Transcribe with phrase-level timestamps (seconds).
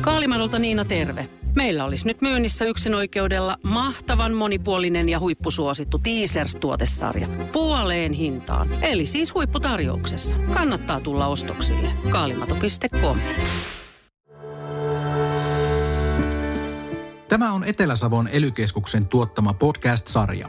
[0.00, 1.28] Kaalimadolta Niina terve.
[1.54, 7.28] Meillä olisi nyt myynnissä yksin oikeudella mahtavan monipuolinen ja huippusuosittu Teasers-tuotesarja.
[7.52, 8.68] Puoleen hintaan.
[8.82, 10.36] Eli siis huipputarjouksessa.
[10.54, 11.88] Kannattaa tulla ostoksille.
[12.10, 13.18] Kaalimato.com
[17.28, 20.48] Tämä on Etelä-Savon elykeskuksen tuottama podcast-sarja.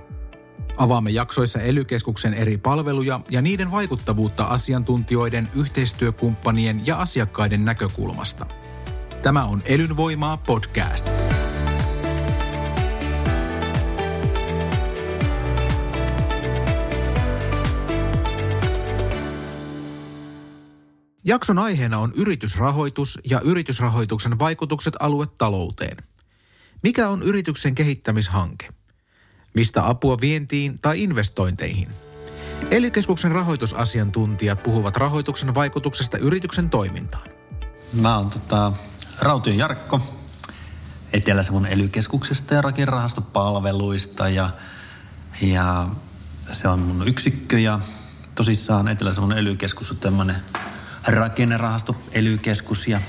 [0.77, 8.45] Avaamme jaksoissa elykeskuksen eri palveluja ja niiden vaikuttavuutta asiantuntijoiden, yhteistyökumppanien ja asiakkaiden näkökulmasta–
[9.23, 11.09] Tämä on Elynvoimaa podcast.
[21.23, 25.97] Jakson aiheena on yritysrahoitus ja yritysrahoituksen vaikutukset aluetalouteen.
[26.83, 28.67] Mikä on yrityksen kehittämishanke?
[29.53, 31.89] Mistä apua vientiin tai investointeihin?
[32.71, 37.27] Ely-keskuksen rahoitusasiantuntijat puhuvat rahoituksen vaikutuksesta yrityksen toimintaan.
[37.93, 38.71] Mä oon tota,
[39.21, 40.01] Raution Jarkko
[41.13, 41.89] Etelä-Savon ely
[42.51, 44.49] ja rakennerahastopalveluista ja,
[45.41, 45.87] ja
[46.51, 47.79] se on mun yksikkö ja
[48.35, 49.57] tosissaan Etelä-Savon ely
[49.91, 50.35] on tämmöinen
[51.07, 52.39] rakennerahasto ely
[52.87, 53.01] ja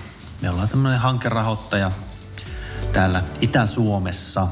[0.43, 1.91] me ollaan tämmöinen hankerahoittaja
[2.93, 4.49] täällä Itä-Suomessa.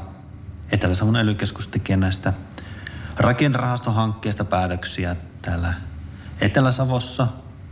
[0.73, 1.35] Etelä-Savon ely
[1.71, 2.33] tekee näistä
[3.17, 5.73] rakennerahastohankkeista päätöksiä täällä
[6.41, 7.27] Etelä-Savossa,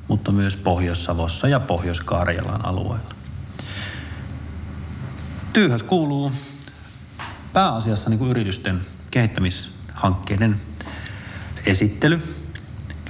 [0.07, 3.15] mutta myös Pohjois-Savossa ja Pohjois-Karjalan alueella.
[5.53, 6.31] Työhön kuuluu
[7.53, 10.61] pääasiassa niin kuin yritysten kehittämishankkeiden
[11.65, 12.35] esittely,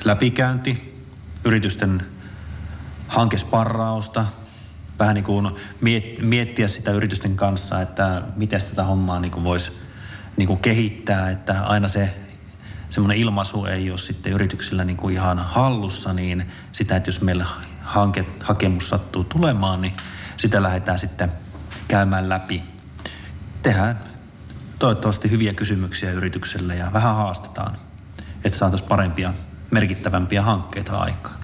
[0.03, 1.02] läpikäynti,
[1.44, 2.05] yritysten
[3.08, 4.26] hankesparrausta,
[5.00, 5.50] vähän niin kuin
[6.22, 9.80] miettiä sitä yritysten kanssa, että miten tätä hommaa niin kuin voisi
[10.37, 12.13] niin kuin kehittää, että aina se
[12.89, 17.45] semmoinen ilmaisu ei ole sitten yrityksillä niin kuin ihan hallussa, niin sitä, että jos meillä
[17.81, 19.93] hanke, hakemus sattuu tulemaan, niin
[20.37, 21.31] sitä lähdetään sitten
[21.87, 22.63] käymään läpi.
[23.63, 23.99] Tehdään
[24.79, 27.77] toivottavasti hyviä kysymyksiä yritykselle ja vähän haastetaan,
[28.43, 29.33] että saataisiin parempia,
[29.71, 31.36] merkittävämpiä hankkeita aikaan.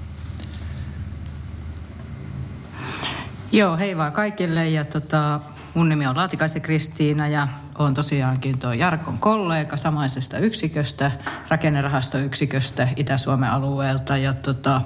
[3.51, 5.39] Joo, hei vaan kaikille ja tota,
[5.73, 7.47] mun nimi on Laatikaisen Kristiina ja
[7.77, 11.11] on tosiaankin tuo Jarkon kollega samaisesta yksiköstä,
[11.49, 14.17] rakennerahastoyksiköstä Itä-Suomen alueelta.
[14.17, 14.81] Ja tota,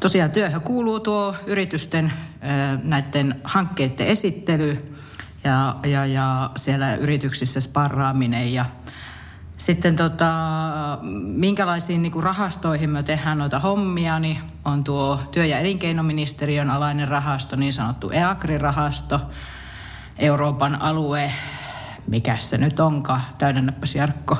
[0.00, 2.12] tosiaan työhön kuuluu tuo yritysten
[2.82, 4.94] näiden hankkeiden esittely
[5.44, 8.54] ja, ja, ja siellä yrityksissä sparraaminen.
[8.54, 8.64] Ja
[9.56, 10.32] sitten tota,
[11.22, 17.56] minkälaisiin niin rahastoihin me tehdään noita hommia, niin on tuo työ- ja elinkeinoministeriön alainen rahasto,
[17.56, 19.20] niin sanottu EAKRI-rahasto,
[20.18, 21.32] Euroopan alue,
[22.06, 24.36] mikä se nyt onkaan, täydennäpäs Jarkko.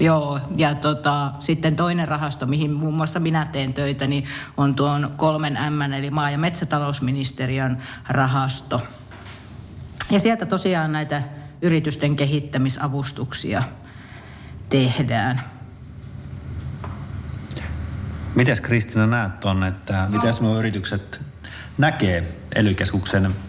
[0.00, 4.24] Joo, ja tota, sitten toinen rahasto, mihin muun muassa minä teen töitä, niin
[4.56, 8.82] on tuon kolmen M, eli maa- ja metsätalousministeriön rahasto.
[10.10, 11.22] Ja sieltä tosiaan näitä
[11.62, 13.62] yritysten kehittämisavustuksia
[14.68, 15.40] tehdään.
[18.34, 20.08] Mites Kristina näet tuonne, että no.
[20.08, 21.24] miten nuo yritykset
[21.78, 22.76] näkee ely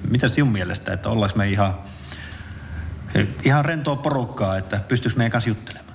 [0.10, 1.74] Mitä sinun mielestä, että ollaanko me ihan,
[3.44, 5.92] ihan rentoa porukkaa, että pystyykö meidän kanssa juttelemaan?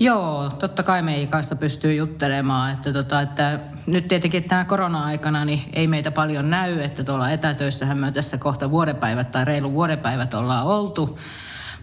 [0.00, 2.72] Joo, totta kai meidän kanssa pystyy juttelemaan.
[2.72, 7.98] Että tota, että nyt tietenkin tämä korona-aikana niin ei meitä paljon näy, että tuolla etätöissähän
[7.98, 11.18] me tässä kohta vuodepäivät tai reilu vuodepäivät ollaan oltu.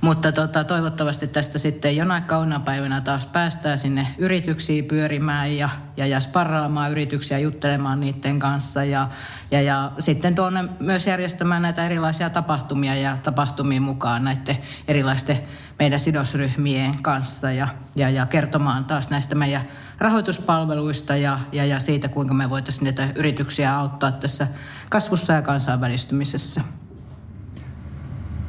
[0.01, 6.05] Mutta tota, toivottavasti tästä sitten jonain kauna päivänä taas päästään sinne yrityksiin pyörimään ja, ja,
[6.07, 9.09] ja sparraamaan yrityksiä, juttelemaan niiden kanssa ja,
[9.51, 14.57] ja, ja sitten tuonne myös järjestämään näitä erilaisia tapahtumia ja tapahtumia mukaan näiden
[14.87, 15.39] erilaisten
[15.79, 19.67] meidän sidosryhmien kanssa ja, ja, ja kertomaan taas näistä meidän
[19.99, 24.47] rahoituspalveluista ja, ja, ja siitä, kuinka me voitaisiin näitä yrityksiä auttaa tässä
[24.89, 26.61] kasvussa ja kansainvälistymisessä.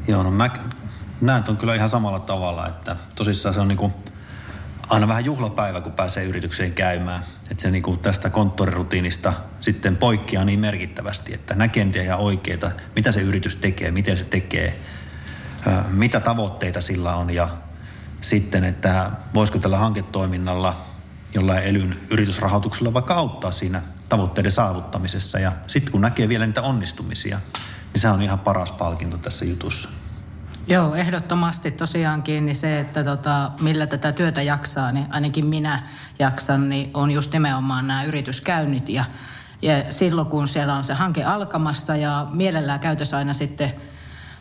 [0.09, 0.51] Joo, no mä
[1.23, 3.93] näen on kyllä ihan samalla tavalla, että tosissaan se on niinku
[4.89, 7.23] aina vähän juhlapäivä, kun pääsee yritykseen käymään.
[7.51, 13.13] Että se niinku tästä konttorirutiinista sitten poikkeaa niin merkittävästi, että näkee niitä ihan oikeita, mitä
[13.13, 14.81] se yritys tekee, miten se tekee,
[15.89, 17.49] mitä tavoitteita sillä on ja
[18.21, 20.77] sitten, että voisiko tällä hanketoiminnalla
[21.35, 25.39] jollain elyn yritysrahoituksella vaikka auttaa siinä tavoitteiden saavuttamisessa.
[25.39, 27.41] Ja sitten kun näkee vielä niitä onnistumisia,
[27.93, 29.89] niin se on ihan paras palkinto tässä jutussa.
[30.67, 35.81] Joo, ehdottomasti tosiaankin niin se, että tota, millä tätä työtä jaksaa, niin ainakin minä
[36.19, 38.89] jaksan, niin on just nimenomaan nämä yrityskäynnit.
[38.89, 39.05] Ja,
[39.63, 43.73] ja silloin kun siellä on se hanke alkamassa ja mielellään käytössä aina sitten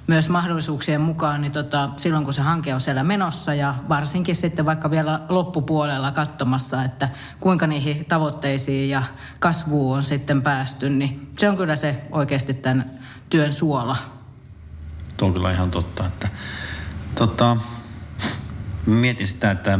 [0.07, 4.65] myös mahdollisuuksien mukaan, niin tota, silloin kun se hanke on siellä menossa ja varsinkin sitten
[4.65, 7.09] vaikka vielä loppupuolella katsomassa, että
[7.39, 9.03] kuinka niihin tavoitteisiin ja
[9.39, 12.91] kasvuun on sitten päästy, niin se on kyllä se oikeasti tämän
[13.29, 14.20] työn suola.
[15.21, 16.27] Tuo on kyllä ihan totta, että
[17.15, 17.57] tota,
[18.85, 19.79] mietin sitä, että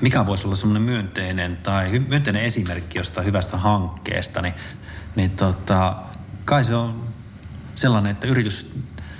[0.00, 4.54] mikä voisi olla semmoinen myönteinen tai myönteinen esimerkki jostain hyvästä hankkeesta, niin,
[5.16, 5.96] niin tota,
[6.44, 7.04] kai se on
[7.74, 8.72] sellainen, että yritys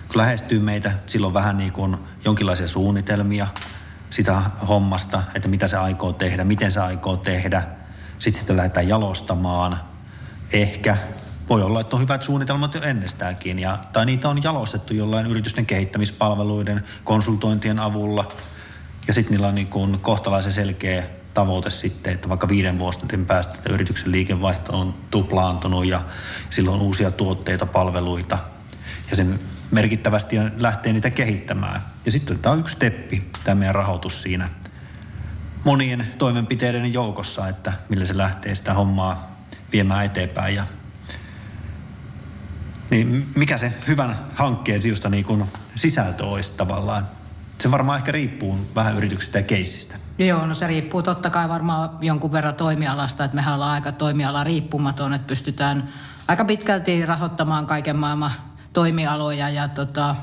[0.09, 3.47] kun lähestyy meitä, silloin vähän niin kuin jonkinlaisia suunnitelmia
[4.11, 7.63] sitä hommasta, että mitä se aikoo tehdä, miten se aikoo tehdä.
[8.19, 9.81] Sitten sitä lähdetään jalostamaan.
[10.53, 10.97] Ehkä
[11.49, 15.67] voi olla, että on hyvät suunnitelmat jo ennestäänkin, ja, tai niitä on jalostettu jollain yritysten
[15.67, 18.33] kehittämispalveluiden, konsultointien avulla.
[19.07, 23.55] Ja sitten niillä on niin kuin kohtalaisen selkeä tavoite sitten, että vaikka viiden vuoden päästä
[23.55, 26.01] että yrityksen liikevaihto on tuplaantunut ja
[26.51, 28.39] silloin on uusia tuotteita, palveluita.
[29.11, 29.41] Ja sen
[29.71, 31.83] merkittävästi lähtee niitä kehittämään.
[32.07, 34.49] Ja sitten tämä on yksi steppi, tämä meidän rahoitus siinä
[35.65, 39.37] monien toimenpiteiden joukossa, että millä se lähtee sitä hommaa
[39.73, 40.55] viemään eteenpäin.
[40.55, 40.67] Ja
[42.91, 45.45] niin mikä se hyvän hankkeen sijusta niin kuin
[45.75, 47.09] sisältö olisi tavallaan?
[47.59, 49.95] Se varmaan ehkä riippuu vähän yrityksestä ja keissistä.
[50.19, 54.45] Joo, no se riippuu totta kai varmaan jonkun verran toimialasta, että mehän ollaan aika toimiala
[54.45, 55.89] riippumaton, että pystytään
[56.29, 58.33] aika pitkälti rahoittamaan kaiken maailman
[58.73, 60.17] toimialoja ja tota,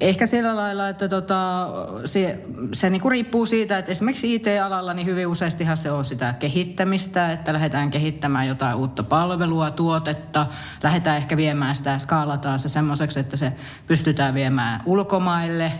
[0.00, 1.68] Ehkä sillä lailla, että tota,
[2.04, 7.32] se, se niinku riippuu siitä, että esimerkiksi IT-alalla niin hyvin useastihan se on sitä kehittämistä,
[7.32, 10.46] että lähdetään kehittämään jotain uutta palvelua, tuotetta,
[10.82, 13.52] lähdetään ehkä viemään sitä, skaalataan se semmoiseksi, että se
[13.86, 15.72] pystytään viemään ulkomaille.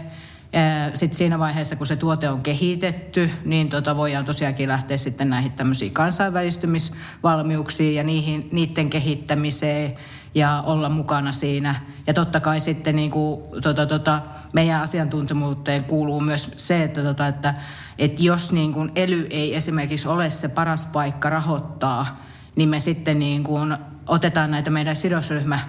[0.94, 5.52] Sitten siinä vaiheessa, kun se tuote on kehitetty, niin tota voidaan tosiaankin lähteä sitten näihin
[5.52, 9.94] tämmöisiin kansainvälistymisvalmiuksiin ja niihin, niiden kehittämiseen–
[10.34, 11.74] ja olla mukana siinä.
[12.06, 14.20] Ja totta kai sitten niin kuin, tota, tota,
[14.52, 17.54] meidän asiantuntemuuteen kuuluu myös se, että, tota, että,
[17.98, 22.20] että jos niin kuin ELY ei esimerkiksi ole se paras paikka rahoittaa,
[22.56, 23.76] niin me sitten niin kuin
[24.06, 25.60] otetaan näitä meidän sidosryhmä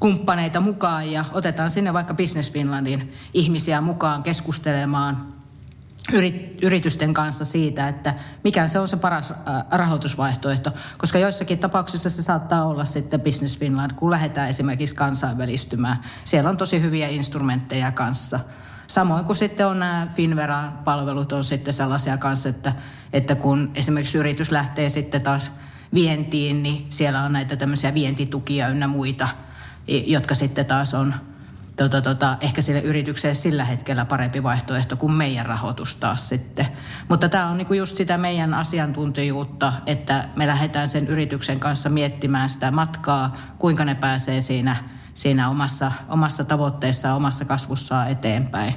[0.00, 5.37] kumppaneita mukaan ja otetaan sinne vaikka Business Finlandin ihmisiä mukaan keskustelemaan
[6.62, 8.14] yritysten kanssa siitä, että
[8.44, 9.34] mikä se on se paras
[9.70, 10.70] rahoitusvaihtoehto.
[10.98, 16.00] Koska joissakin tapauksissa se saattaa olla sitten Business Finland, kun lähdetään esimerkiksi kansainvälistymään.
[16.24, 18.40] Siellä on tosi hyviä instrumentteja kanssa.
[18.86, 22.72] Samoin kuin sitten on nämä Finvera-palvelut on sitten sellaisia kanssa, että,
[23.12, 25.52] että kun esimerkiksi yritys lähtee sitten taas
[25.94, 29.28] vientiin, niin siellä on näitä tämmöisiä vientitukia ynnä muita,
[29.88, 31.14] jotka sitten taas on
[31.78, 36.66] tota, tota, ehkä sille yritykselle sillä hetkellä parempi vaihtoehto kuin meidän rahoitus taas sitten.
[37.08, 42.50] Mutta tämä on niinku just sitä meidän asiantuntijuutta, että me lähdetään sen yrityksen kanssa miettimään
[42.50, 44.76] sitä matkaa, kuinka ne pääsee siinä,
[45.14, 48.74] siinä omassa, omassa tavoitteessaan, omassa kasvussaan eteenpäin.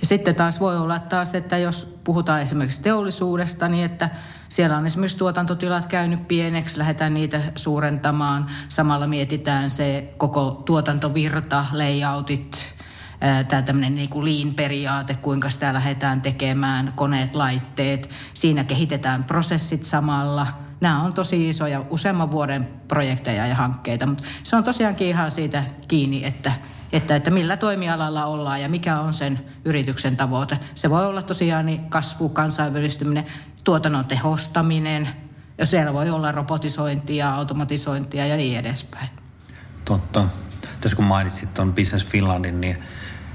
[0.00, 4.10] Ja sitten taas voi olla taas, että jos puhutaan esimerkiksi teollisuudesta, niin että
[4.52, 8.46] siellä on esimerkiksi tuotantotilat käynyt pieneksi, lähdetään niitä suurentamaan.
[8.68, 12.74] Samalla mietitään se koko tuotantovirta, layoutit,
[13.48, 18.10] tämä tämmöinen niin kuin lean-periaate, kuinka sitä lähdetään tekemään, koneet, laitteet.
[18.34, 20.46] Siinä kehitetään prosessit samalla.
[20.80, 25.64] Nämä on tosi isoja, useamman vuoden projekteja ja hankkeita, mutta se on tosiaankin ihan siitä
[25.88, 26.52] kiinni, että
[26.92, 30.58] että, että millä toimialalla ollaan ja mikä on sen yrityksen tavoite.
[30.74, 33.24] Se voi olla tosiaan niin kasvu, kansainvälistyminen,
[33.64, 35.08] tuotannon tehostaminen,
[35.58, 39.08] ja siellä voi olla robotisointia, automatisointia ja niin edespäin.
[39.84, 40.24] Totta.
[40.80, 42.82] Tässä kun mainitsit tuon Business Finlandin, niin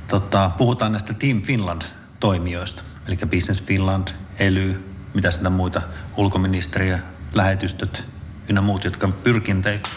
[0.07, 2.83] tota, puhutaan näistä Team Finland-toimijoista.
[3.07, 4.07] Eli Business Finland,
[4.39, 5.81] ELY, mitä sitä muita,
[6.17, 6.99] ulkoministeriö,
[7.33, 8.05] lähetystöt
[8.49, 9.87] ynnä muut, jotka pyrkivät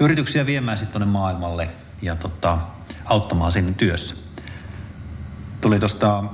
[0.00, 1.70] yrityksiä viemään sitten tuonne maailmalle
[2.02, 2.58] ja tota,
[3.04, 4.14] auttamaan sinne työssä.
[5.60, 6.24] Tuli tuosta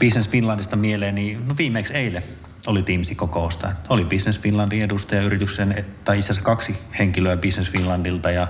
[0.00, 2.22] Business Finlandista mieleen, niin no viimeksi eilen
[2.66, 3.72] oli Teamsi-kokousta.
[3.88, 8.46] Oli Business Finlandin edustaja yrityksen, tai itse asiassa kaksi henkilöä Business Finlandilta ja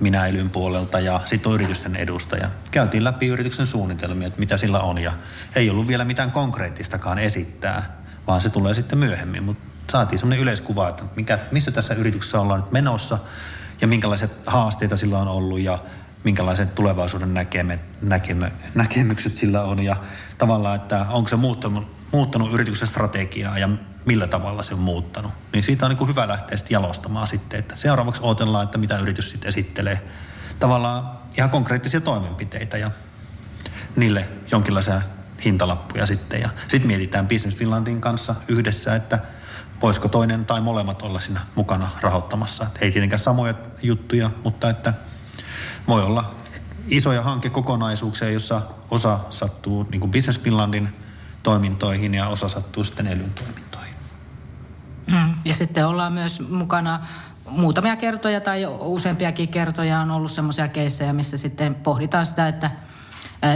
[0.00, 2.50] minä Elyn puolelta ja sitten yritysten edustaja.
[2.70, 5.12] Käytiin läpi yrityksen suunnitelmia, että mitä sillä on ja
[5.56, 9.42] ei ollut vielä mitään konkreettistakaan esittää, vaan se tulee sitten myöhemmin.
[9.42, 13.18] Mutta saatiin semmoinen yleiskuva, että mikä, missä tässä yrityksessä ollaan nyt menossa
[13.80, 15.78] ja minkälaiset haasteita sillä on ollut ja
[16.26, 19.96] minkälaiset tulevaisuuden näkemä, näkemä, näkemykset sillä on ja
[20.38, 23.68] tavallaan, että onko se muuttanut, muuttanut yrityksen strategiaa ja
[24.04, 25.32] millä tavalla se on muuttanut.
[25.52, 28.98] Niin siitä on niin kuin hyvä lähteä sitten jalostamaan sitten, että seuraavaksi odotellaan, että mitä
[28.98, 30.00] yritys sitten esittelee.
[30.60, 32.90] Tavallaan ihan konkreettisia toimenpiteitä ja
[33.96, 35.02] niille jonkinlaisia
[35.44, 36.40] hintalappuja sitten.
[36.40, 39.18] Ja sitten mietitään Business Finlandin kanssa yhdessä, että
[39.82, 42.64] voisiko toinen tai molemmat olla siinä mukana rahoittamassa.
[42.64, 44.94] Et ei tietenkään samoja juttuja, mutta että
[45.88, 46.24] voi olla
[46.88, 50.88] isoja hankekokonaisuuksia, jossa osa sattuu niin kuin Business Finlandin
[51.42, 53.94] toimintoihin ja osa sattuu sitten elyn toimintoihin.
[55.06, 55.34] Mm.
[55.44, 57.00] Ja sitten ollaan myös mukana
[57.50, 62.70] muutamia kertoja tai useampiakin kertoja on ollut semmoisia keissejä, missä sitten pohditaan sitä, että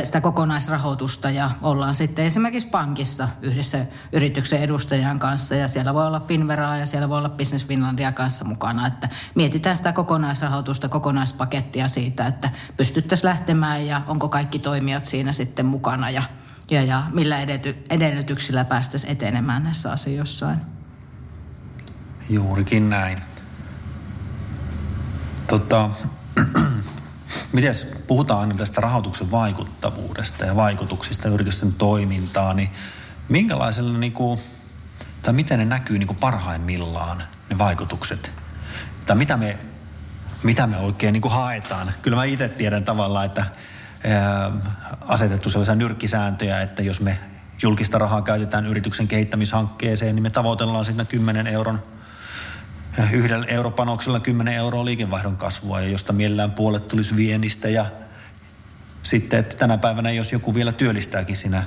[0.04, 6.20] sitä kokonaisrahoitusta ja ollaan sitten esimerkiksi pankissa yhdessä yrityksen edustajan kanssa ja siellä voi olla
[6.20, 12.26] Finveraa ja siellä voi olla Business Finlandia kanssa mukana, että mietitään sitä kokonaisrahoitusta, kokonaispakettia siitä,
[12.26, 16.22] että pystyttäisiin lähtemään ja onko kaikki toimijat siinä sitten mukana ja,
[16.70, 17.36] ja, ja millä
[17.90, 20.56] edellytyksillä päästäisiin etenemään näissä asioissa.
[22.28, 23.18] Juurikin näin.
[25.46, 25.90] Tota,
[27.52, 32.70] Mites puhutaan aina tästä rahoituksen vaikuttavuudesta ja vaikutuksista yritysten toimintaan, niin
[33.28, 34.40] minkälaisella niin kuin,
[35.22, 38.32] tai miten ne näkyy niin kuin parhaimmillaan ne vaikutukset?
[39.06, 39.58] Tai mitä me,
[40.42, 41.92] mitä me oikein niin kuin haetaan?
[42.02, 43.44] Kyllä mä itse tiedän tavallaan, että
[44.04, 44.52] ää,
[45.08, 47.18] asetettu sellaisia nyrkkisääntöjä, että jos me
[47.62, 51.82] julkista rahaa käytetään yrityksen kehittämishankkeeseen, niin me tavoitellaan siinä 10 euron
[53.12, 57.86] yhdellä europanoksella 10 euroa liikevaihdon kasvua, ja josta mielellään puolet tulisi viennistä ja
[59.02, 61.62] sitten, että tänä päivänä jos joku vielä työllistääkin siinä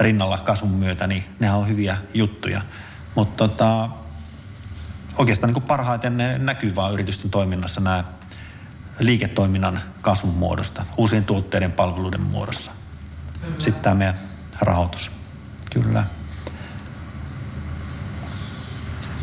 [0.00, 2.62] rinnalla kasvun myötä, niin nehän on hyviä juttuja.
[3.14, 3.88] Mutta tota,
[5.18, 8.04] oikeastaan niin parhaiten ne näkyy vaan yritysten toiminnassa nämä
[8.98, 12.72] liiketoiminnan kasvun muodosta, uusien tuotteiden palveluiden muodossa.
[13.58, 14.14] Sitten tämä meidän
[14.60, 15.10] rahoitus.
[15.72, 16.04] Kyllä.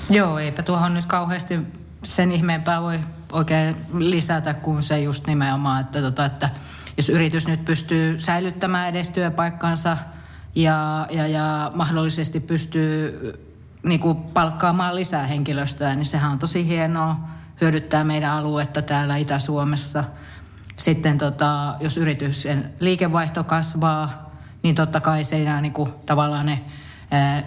[0.09, 1.59] Joo, eipä tuohon nyt kauheasti
[2.03, 2.99] sen ihmeempää voi
[3.31, 6.49] oikein lisätä kuin se just nimenomaan, että, tota, että
[6.97, 9.97] jos yritys nyt pystyy säilyttämään edes työpaikkansa
[10.55, 13.19] ja, ja, ja mahdollisesti pystyy
[13.83, 17.15] niin kuin palkkaamaan lisää henkilöstöä, niin sehän on tosi hienoa,
[17.61, 20.03] hyödyttää meidän aluetta täällä Itä-Suomessa.
[20.77, 24.31] Sitten tota, jos yrityksen liikevaihto kasvaa,
[24.63, 26.61] niin totta kai se niin kuin, tavallaan ne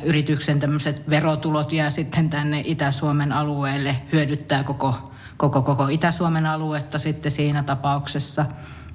[0.04, 7.33] yrityksen tämmöiset verotulot jää sitten tänne Itä-Suomen alueelle, hyödyttää koko, koko, koko Itä-Suomen aluetta sitten
[7.33, 8.47] siinä tapauksessa.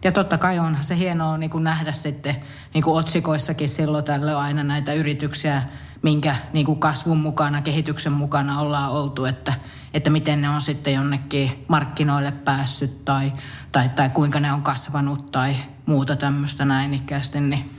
[0.03, 2.35] Ja totta kai onhan se hienoa niin kuin nähdä sitten
[2.73, 5.63] niin kuin otsikoissakin silloin tällöin aina näitä yrityksiä,
[6.01, 9.53] minkä niin kuin kasvun mukana, kehityksen mukana ollaan oltu, että,
[9.93, 13.33] että miten ne on sitten jonnekin markkinoille päässyt tai,
[13.71, 15.55] tai, tai kuinka ne on kasvanut tai
[15.85, 17.76] muuta tämmöistä näin ikäisesti, niin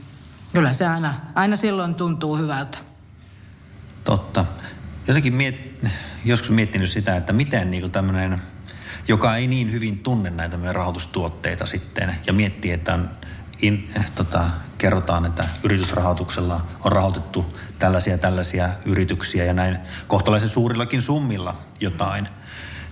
[0.53, 2.77] Kyllä se aina, aina silloin tuntuu hyvältä.
[4.03, 4.45] Totta.
[5.07, 5.85] Jotenkin miet,
[6.25, 8.41] joskus miettinyt sitä, että miten niin tämmöinen,
[9.07, 13.09] joka ei niin hyvin tunne näitä meidän rahoitustuotteita sitten ja miettii, että on
[13.61, 19.77] in, tota, kerrotaan, että yritysrahoituksella on rahoitettu tällaisia tällaisia yrityksiä ja näin
[20.07, 22.27] kohtalaisen suurillakin summilla jotain,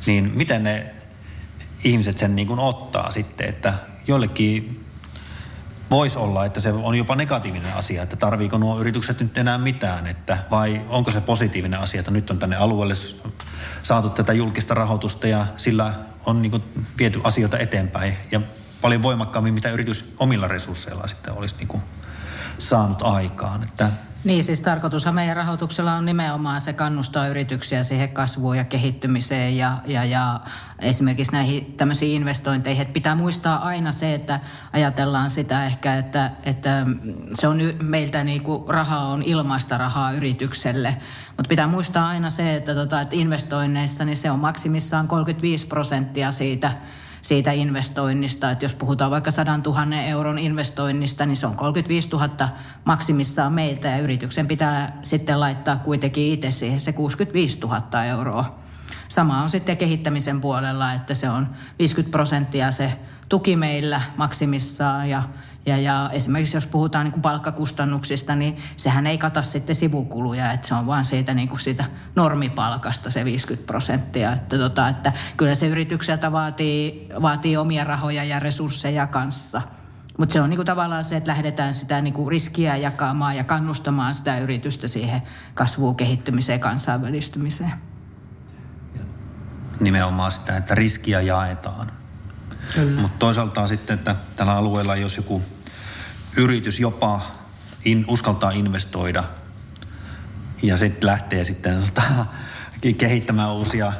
[0.05, 0.93] niin miten ne
[1.83, 3.73] ihmiset sen niin kuin ottaa sitten, että
[4.07, 4.86] joillekin
[5.89, 10.07] voisi olla, että se on jopa negatiivinen asia, että tarviiko nuo yritykset nyt enää mitään,
[10.07, 12.95] että vai onko se positiivinen asia, että nyt on tänne alueelle
[13.83, 15.93] saatu tätä julkista rahoitusta ja sillä
[16.25, 16.63] on niin
[16.97, 18.41] viety asioita eteenpäin ja
[18.81, 21.81] paljon voimakkaammin, mitä yritys omilla resursseilla sitten olisi niin
[22.57, 23.63] saanut aikaan.
[23.63, 23.91] Että
[24.27, 29.77] niin, siis tarkoitushan meidän rahoituksella on nimenomaan se kannustaa yrityksiä siihen kasvuun ja kehittymiseen ja,
[29.85, 30.39] ja, ja
[30.79, 32.81] esimerkiksi näihin tämmöisiin investointeihin.
[32.81, 34.39] Että pitää muistaa aina se, että
[34.73, 36.85] ajatellaan sitä ehkä, että, että
[37.33, 40.97] se on meiltä niin kuin rahaa on ilmaista rahaa yritykselle.
[41.27, 46.31] Mutta pitää muistaa aina se, että, tota, että investoinneissa niin se on maksimissaan 35 prosenttia
[46.31, 46.71] siitä–
[47.27, 48.51] siitä investoinnista.
[48.51, 52.29] Että jos puhutaan vaikka 100 000 euron investoinnista, niin se on 35 000
[52.85, 58.51] maksimissaan meiltä ja yrityksen pitää sitten laittaa kuitenkin itse siihen se 65 000 euroa.
[59.07, 61.47] Sama on sitten kehittämisen puolella, että se on
[61.79, 62.93] 50 prosenttia se
[63.29, 65.23] tuki meillä maksimissaan ja
[65.67, 70.67] ja, ja esimerkiksi jos puhutaan niin kuin palkkakustannuksista, niin sehän ei kata sitten sivukuluja, että
[70.67, 74.33] se on vaan siitä, niin kuin siitä normipalkasta se 50 prosenttia.
[74.33, 79.61] Että, tota, että kyllä se yritykseltä vaatii, vaatii omia rahoja ja resursseja kanssa.
[80.17, 84.37] Mutta se on niinku tavallaan se, että lähdetään sitä niinku riskiä jakamaan ja kannustamaan sitä
[84.37, 85.21] yritystä siihen
[85.53, 87.73] kasvuun, kehittymiseen, kansainvälistymiseen.
[89.79, 91.87] Nimenomaan sitä, että riskiä jaetaan.
[93.01, 95.41] Mutta toisaalta sitten, että tällä alueella jos joku
[96.35, 97.21] yritys jopa
[97.85, 99.23] in, uskaltaa investoida
[100.63, 101.83] ja sitten lähtee sitten
[102.97, 103.93] kehittämään uusia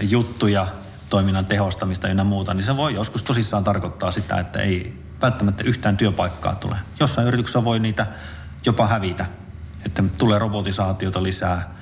[0.00, 0.66] juttuja,
[1.10, 5.96] toiminnan tehostamista ja muuta, niin se voi joskus tosissaan tarkoittaa sitä, että ei välttämättä yhtään
[5.96, 6.76] työpaikkaa tule.
[7.00, 8.06] Jossain yrityksessä voi niitä
[8.66, 9.26] jopa hävitä,
[9.86, 11.74] että tulee robotisaatiota lisää,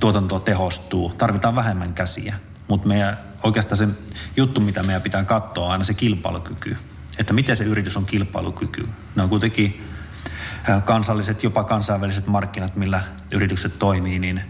[0.00, 2.34] tuotanto tehostuu, tarvitaan vähemmän käsiä.
[2.68, 3.88] Mutta meidän oikeastaan se
[4.36, 6.76] juttu, mitä meidän pitää katsoa, on aina se kilpailukyky.
[7.18, 8.88] Että miten se yritys on kilpailukyky.
[9.16, 9.90] Ne on kuitenkin
[10.84, 14.40] kansalliset, jopa kansainväliset markkinat, millä yritykset toimii, niin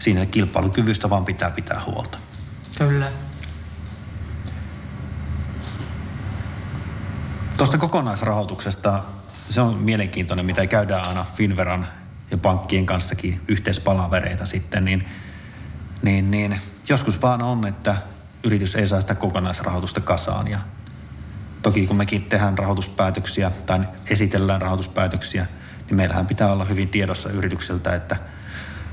[0.00, 2.18] siinä kilpailukyvystä vaan pitää pitää huolta.
[2.78, 3.06] Kyllä.
[7.56, 9.02] Tuosta kokonaisrahoituksesta,
[9.50, 11.86] se on mielenkiintoinen, mitä käydään aina Finveran
[12.30, 15.08] ja pankkien kanssakin yhteispalavereita sitten, niin,
[16.02, 17.96] niin, niin joskus vaan on, että
[18.44, 20.48] yritys ei saa sitä kokonaisrahoitusta kasaan.
[20.48, 20.58] Ja
[21.62, 25.46] toki kun mekin tehdään rahoituspäätöksiä tai esitellään rahoituspäätöksiä,
[25.86, 28.16] niin meillähän pitää olla hyvin tiedossa yritykseltä, että,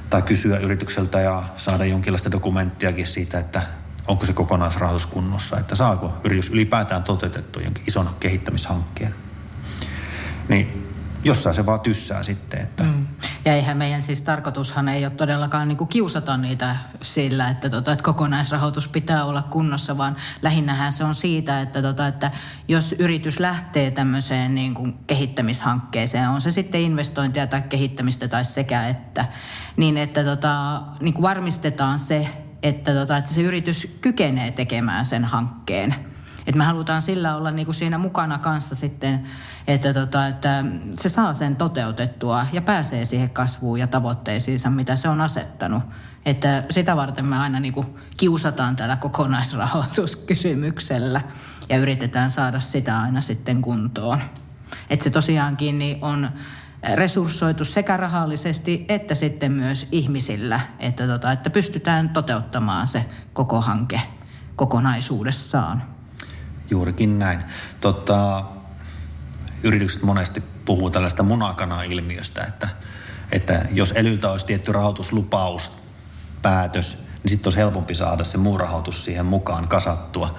[0.09, 3.61] tai kysyä yritykseltä ja saada jonkinlaista dokumenttiakin siitä, että
[4.07, 9.15] onko se kokonaisrahoitus kunnossa, että saako yritys ylipäätään toteutettu jonkin ison kehittämishankkeen.
[10.49, 10.91] Niin
[11.23, 12.61] jossain se vaan tyssää sitten.
[12.61, 12.83] Että...
[12.83, 12.94] Mm.
[13.45, 17.91] Ja eihän meidän siis tarkoitushan ei ole todellakaan niin kuin kiusata niitä sillä, että, tota,
[17.91, 22.31] että kokonaisrahoitus pitää olla kunnossa, vaan lähinnähän se on siitä, että, tota, että
[22.67, 28.87] jos yritys lähtee tämmöiseen niin kuin kehittämishankkeeseen, on se sitten investointia tai kehittämistä tai sekä
[28.87, 29.25] että,
[29.77, 32.27] niin että tota, niin kuin varmistetaan se,
[32.63, 35.95] että, tota, että se yritys kykenee tekemään sen hankkeen.
[36.47, 39.27] Että me halutaan sillä olla niin kuin siinä mukana kanssa sitten,
[39.67, 45.09] että, tota, että se saa sen toteutettua ja pääsee siihen kasvuun ja tavoitteisiinsa, mitä se
[45.09, 45.83] on asettanut.
[46.25, 47.85] Että sitä varten me aina niin
[48.17, 51.21] kiusataan tällä kokonaisrahoituskysymyksellä
[51.69, 54.19] ja yritetään saada sitä aina sitten kuntoon.
[54.89, 56.29] Että se tosiaankin niin on
[56.93, 64.01] resurssoitu sekä rahallisesti että sitten myös ihmisillä, että, tota, että pystytään toteuttamaan se koko hanke
[64.55, 65.83] kokonaisuudessaan.
[66.69, 67.39] Juurikin näin.
[67.81, 68.45] Tota,
[69.65, 72.69] yritykset monesti puhuu tällaista munakana-ilmiöstä, että,
[73.31, 75.71] että jos elyltä olisi tietty rahoituslupaus,
[76.41, 80.35] päätös, niin sitten olisi helpompi saada se muu rahoitus siihen mukaan kasattua.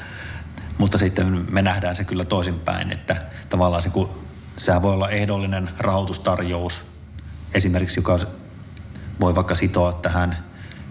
[0.79, 4.11] Mutta sitten me nähdään se kyllä toisinpäin, että tavallaan se, kun
[4.57, 6.85] sehän voi olla ehdollinen rahoitustarjous,
[7.55, 8.19] esimerkiksi joka
[9.21, 10.37] voi vaikka sitoa tähän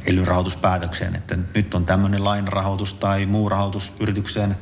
[0.06, 4.58] elyn rahoituspäätökseen, että nyt on tämmöinen lainarahoitus tai muu rahoitus yritykseen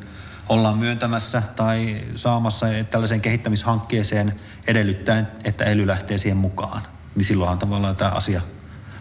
[0.49, 4.33] ollaan myöntämässä tai saamassa tällaiseen kehittämishankkeeseen
[4.67, 6.81] edellyttäen, että ely lähtee siihen mukaan.
[7.15, 8.41] Niin silloinhan tavallaan tämä asia,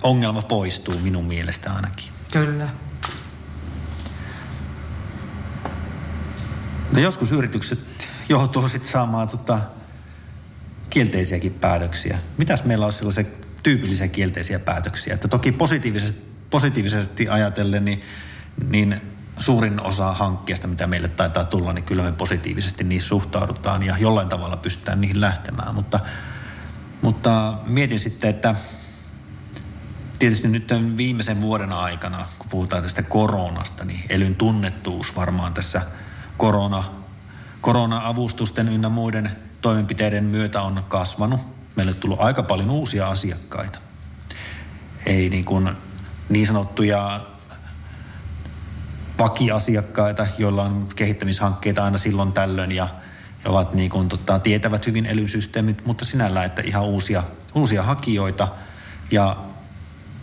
[0.02, 2.12] ongelma poistuu minun mielestä ainakin.
[2.30, 2.68] Kyllä.
[6.92, 9.58] No joskus yritykset joutuu sitten saamaan tota,
[10.90, 12.18] kielteisiäkin päätöksiä.
[12.38, 13.24] Mitäs meillä on sellaisia
[13.62, 15.14] tyypillisiä kielteisiä päätöksiä?
[15.14, 18.02] Että toki positiivisesti, positiivisesti ajatellen, niin,
[18.68, 19.00] niin
[19.38, 24.28] suurin osa hankkeesta, mitä meille taitaa tulla, niin kyllä me positiivisesti niissä suhtaudutaan ja jollain
[24.28, 25.74] tavalla pystytään niihin lähtemään.
[25.74, 26.00] Mutta,
[27.02, 28.54] mutta mietin sitten, että
[30.18, 35.82] tietysti nyt viimeisen vuoden aikana, kun puhutaan tästä koronasta, niin elyn tunnettuus varmaan tässä
[36.36, 36.84] korona,
[37.60, 41.40] korona-avustusten ynnä muiden toimenpiteiden myötä on kasvanut.
[41.76, 43.78] Meille on tullut aika paljon uusia asiakkaita.
[45.06, 45.70] Ei niin, kuin
[46.28, 47.20] niin sanottuja
[49.18, 52.88] vakiasiakkaita, joilla on kehittämishankkeita aina silloin tällöin ja,
[53.44, 57.22] ja ovat niin kuin, tota, tietävät hyvin älysysteemit, mutta sinällä, että ihan uusia,
[57.54, 58.48] uusia hakijoita.
[59.10, 59.36] Ja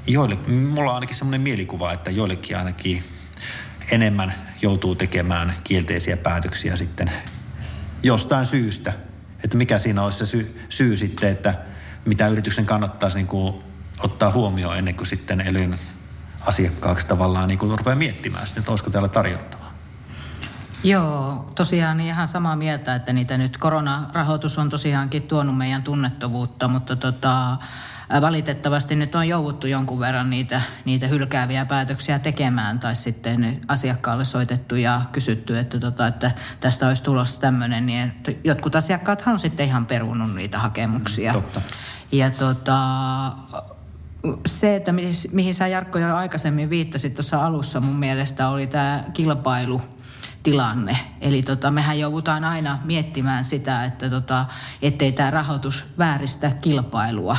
[0.08, 3.04] joille, mulla on ainakin semmoinen mielikuva, että joillekin ainakin
[3.92, 7.12] enemmän joutuu tekemään kielteisiä päätöksiä sitten
[8.04, 8.94] jostain syystä–
[9.44, 11.54] että mikä siinä olisi se syy, syy sitten, että
[12.06, 13.54] mitä yrityksen kannattaisi niin kuin
[14.04, 15.80] ottaa huomioon ennen kuin sitten elyn
[16.42, 19.70] asiakkaaksi tavallaan niin kuin rupeaa miettimään sitten, että olisiko täällä tarjottavaa.
[20.84, 26.68] Joo, tosiaan niin ihan samaa mieltä, että niitä nyt koronarahoitus on tosiaankin tuonut meidän tunnettavuutta,
[26.68, 27.58] mutta tota,
[28.22, 34.76] valitettavasti nyt on jouduttu jonkun verran niitä, niitä hylkääviä päätöksiä tekemään tai sitten asiakkaalle soitettu
[34.76, 39.86] ja kysytty, että, tota, että tästä olisi tulossa tämmöinen, niin jotkut asiakkaathan on sitten ihan
[39.86, 41.34] perunut niitä hakemuksia.
[41.34, 41.62] Totta.
[42.12, 42.78] Ja tota,
[44.48, 49.04] se, että mihin, mihin sä Jarkko jo aikaisemmin viittasit tuossa alussa mun mielestä oli tämä
[49.14, 49.82] kilpailu
[50.44, 50.98] tilanne.
[51.22, 54.46] Eli tota, mehän joudutaan aina miettimään sitä, että tota,
[54.82, 57.38] ettei tämä rahoitus vääristä kilpailua.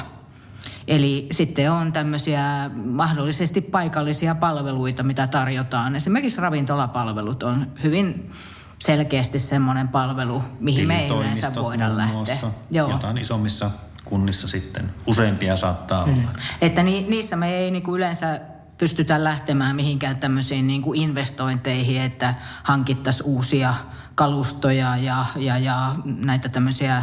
[0.89, 5.97] Eli sitten on tämmöisiä mahdollisesti paikallisia palveluita, mitä tarjotaan.
[5.97, 8.31] Esimerkiksi ravintolapalvelut on hyvin
[8.79, 12.37] selkeästi semmoinen palvelu, mihin me ei yleensä voida lähteä.
[12.71, 12.91] Joo.
[12.91, 13.71] Jotain isommissa
[14.11, 16.13] kunnissa sitten useampia saattaa mm.
[16.13, 16.31] olla.
[16.61, 18.41] Että ni, niissä me ei niinku yleensä
[18.79, 23.75] pystytä lähtemään mihinkään tämmöisiin niinku investointeihin, että hankittaisiin uusia
[24.15, 27.03] kalustoja ja, ja, ja näitä tämmöisiä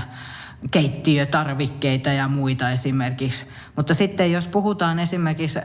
[0.72, 3.46] keittiötarvikkeita ja muita esimerkiksi.
[3.76, 5.64] Mutta sitten jos puhutaan esimerkiksi ö,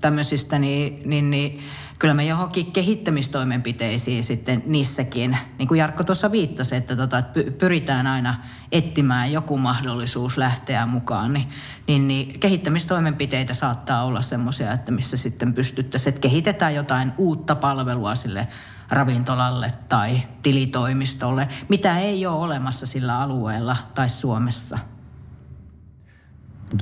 [0.00, 1.60] tämmöisistä, niin, niin, niin
[2.00, 8.06] kyllä me johonkin kehittämistoimenpiteisiin sitten niissäkin, niin kuin Jarkko tuossa viittasi, että, tota, että pyritään
[8.06, 8.34] aina
[8.72, 11.48] etsimään joku mahdollisuus lähteä mukaan, niin,
[11.86, 18.14] niin, niin kehittämistoimenpiteitä saattaa olla semmoisia, että missä sitten pystyttäisiin, että kehitetään jotain uutta palvelua
[18.14, 18.48] sille
[18.90, 24.78] ravintolalle tai tilitoimistolle, mitä ei ole olemassa sillä alueella tai Suomessa.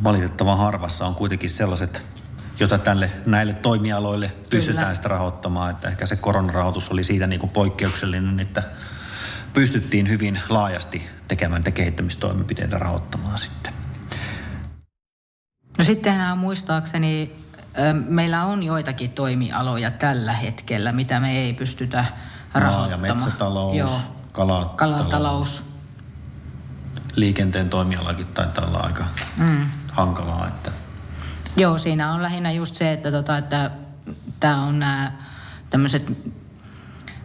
[0.04, 2.17] Valitettavan harvassa on kuitenkin sellaiset
[2.60, 4.94] jota tälle, näille toimialoille pystytään Kyllä.
[4.94, 5.70] sitä rahoittamaan.
[5.70, 8.62] Että ehkä se koronarahoitus oli siitä niin kuin poikkeuksellinen, että
[9.54, 13.72] pystyttiin hyvin laajasti tekemään niitä kehittämistoimenpiteitä rahoittamaan sitten.
[15.78, 17.36] No sittenhän muistaakseni
[18.08, 22.04] meillä on joitakin toimialoja tällä hetkellä, mitä me ei pystytä
[22.54, 23.00] rahoittamaan.
[23.00, 24.00] Maa- ja metsätalous, Joo.
[24.32, 24.76] Kalatalous.
[24.76, 25.62] kalatalous.
[27.16, 29.04] Liikenteen toimialakin taitaa olla aika
[29.38, 29.66] mm.
[29.92, 30.70] hankalaa, että–
[31.58, 33.70] Joo, siinä on lähinnä just se, että, tota, että
[34.40, 35.12] tämä on nämä
[35.70, 36.12] tämmöiset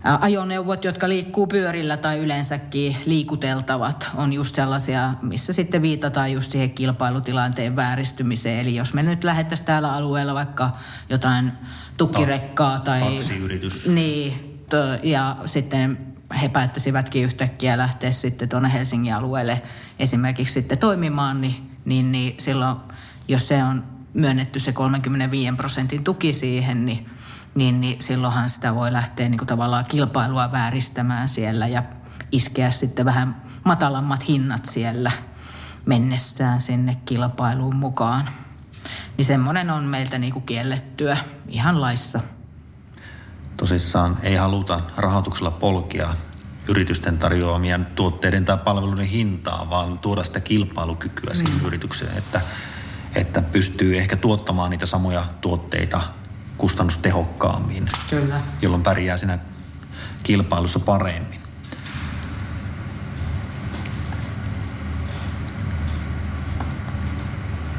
[0.03, 6.71] ajoneuvot, jotka liikkuu pyörillä tai yleensäkin liikuteltavat, on just sellaisia, missä sitten viitataan just siihen
[6.71, 8.59] kilpailutilanteen vääristymiseen.
[8.59, 10.71] Eli jos me nyt lähettäisiin täällä alueella vaikka
[11.09, 11.51] jotain
[11.97, 12.99] tukirekkaa tai...
[12.99, 13.87] Taksiyritys.
[13.87, 15.97] Niin, to, ja sitten
[16.41, 19.61] he päättäisivätkin yhtäkkiä lähteä sitten tuonne Helsingin alueelle
[19.99, 22.77] esimerkiksi sitten toimimaan, niin, niin, niin silloin,
[23.27, 27.05] jos se on myönnetty se 35 prosentin tuki siihen, niin,
[27.55, 31.83] niin, niin silloinhan sitä voi lähteä niin kuin tavallaan kilpailua vääristämään siellä ja
[32.31, 35.11] iskeä sitten vähän matalammat hinnat siellä
[35.85, 38.29] mennessään sinne kilpailuun mukaan.
[39.17, 42.19] Niin semmoinen on meiltä niin kuin kiellettyä ihan laissa.
[43.57, 46.07] Tosissaan ei haluta rahoituksella polkia
[46.67, 51.65] yritysten tarjoamien tuotteiden tai palveluiden hintaa, vaan tuoda sitä kilpailukykyä siihen mm.
[51.65, 52.17] yritykseen.
[52.17, 52.41] Että
[53.15, 56.01] että pystyy ehkä tuottamaan niitä samoja tuotteita
[56.57, 57.89] kustannustehokkaammin.
[58.09, 58.41] Kyllä.
[58.61, 59.39] Jolloin pärjää siinä
[60.23, 61.39] kilpailussa paremmin.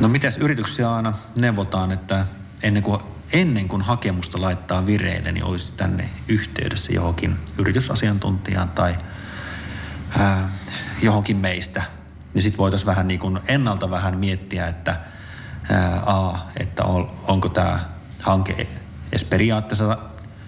[0.01, 2.27] No mitäs yrityksiä aina neuvotaan, että
[2.63, 3.01] ennen kuin,
[3.33, 8.97] ennen kuin hakemusta laittaa vireille, niin olisi tänne yhteydessä johonkin yritysasiantuntijaan tai
[10.19, 10.49] ää,
[11.03, 11.83] johonkin meistä.
[12.35, 14.97] Niin sitten voitaisiin vähän niin kuin ennalta vähän miettiä, että–
[16.07, 17.79] A, että on, onko tämä
[18.21, 18.69] hanke
[19.13, 19.99] edes periaatteessa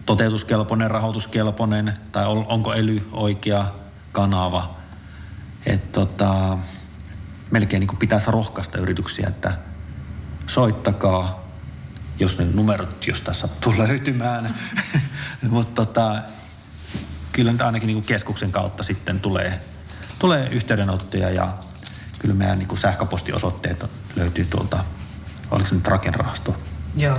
[0.06, 3.66] toteutuskelpoinen, rahoituskelpoinen tai on, onko ELY oikea
[4.12, 4.76] kanava.
[5.66, 6.58] Että tota,
[7.50, 9.58] melkein niin pitäisi rohkaista yrityksiä, että
[10.46, 11.44] soittakaa,
[12.18, 14.54] jos ne numerot jostain sattuu löytymään.
[15.50, 16.16] Mutta tota,
[17.32, 19.60] kyllä nyt ainakin niin keskuksen kautta sitten tulee,
[20.18, 21.48] tulee yhteydenottoja ja
[22.18, 23.84] kyllä meidän niin sähköpostiosoitteet
[24.16, 24.84] löytyy tuolta
[25.50, 26.56] oliko se nyt rakenrahasto?
[26.96, 27.18] Joo.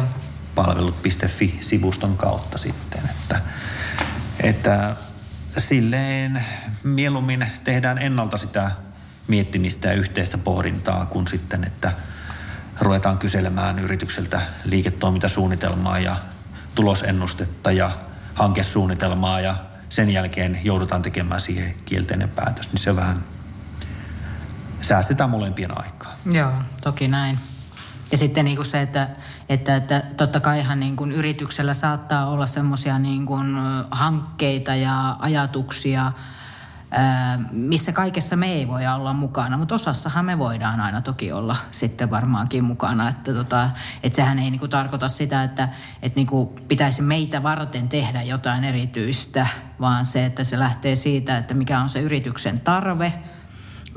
[0.56, 3.42] Palvelut.fi-sivuston kautta sitten, että,
[4.44, 4.96] että
[5.58, 6.46] silleen
[6.84, 8.72] mieluummin tehdään ennalta sitä
[9.28, 11.92] miettimistä ja yhteistä pohdintaa, kun sitten, että
[12.82, 16.16] ruvetaan kyselemään yritykseltä liiketoimintasuunnitelmaa ja
[16.76, 17.92] tulosennustetta ja
[18.34, 19.56] hankesuunnitelmaa ja
[19.90, 23.24] sen jälkeen joudutaan tekemään siihen kielteinen päätös, niin se vähän
[24.82, 26.16] säästetään molempien aikaa.
[26.32, 27.40] Joo, toki näin.
[28.12, 29.10] Ja sitten niin kuin se, että,
[29.50, 33.26] että, että totta kaihan niin kuin yrityksellä saattaa olla semmoisia niin
[33.92, 36.12] hankkeita ja ajatuksia,
[37.52, 42.10] missä kaikessa me ei voi olla mukana, mutta osassahan me voidaan aina toki olla sitten
[42.10, 43.10] varmaankin mukana.
[43.10, 43.70] Että, tota,
[44.04, 45.70] että sehän ei niinku tarkoita sitä, että,
[46.02, 49.48] että niinku pitäisi meitä varten tehdä jotain erityistä,
[49.80, 53.14] vaan se, että se lähtee siitä, että mikä on se yrityksen tarve–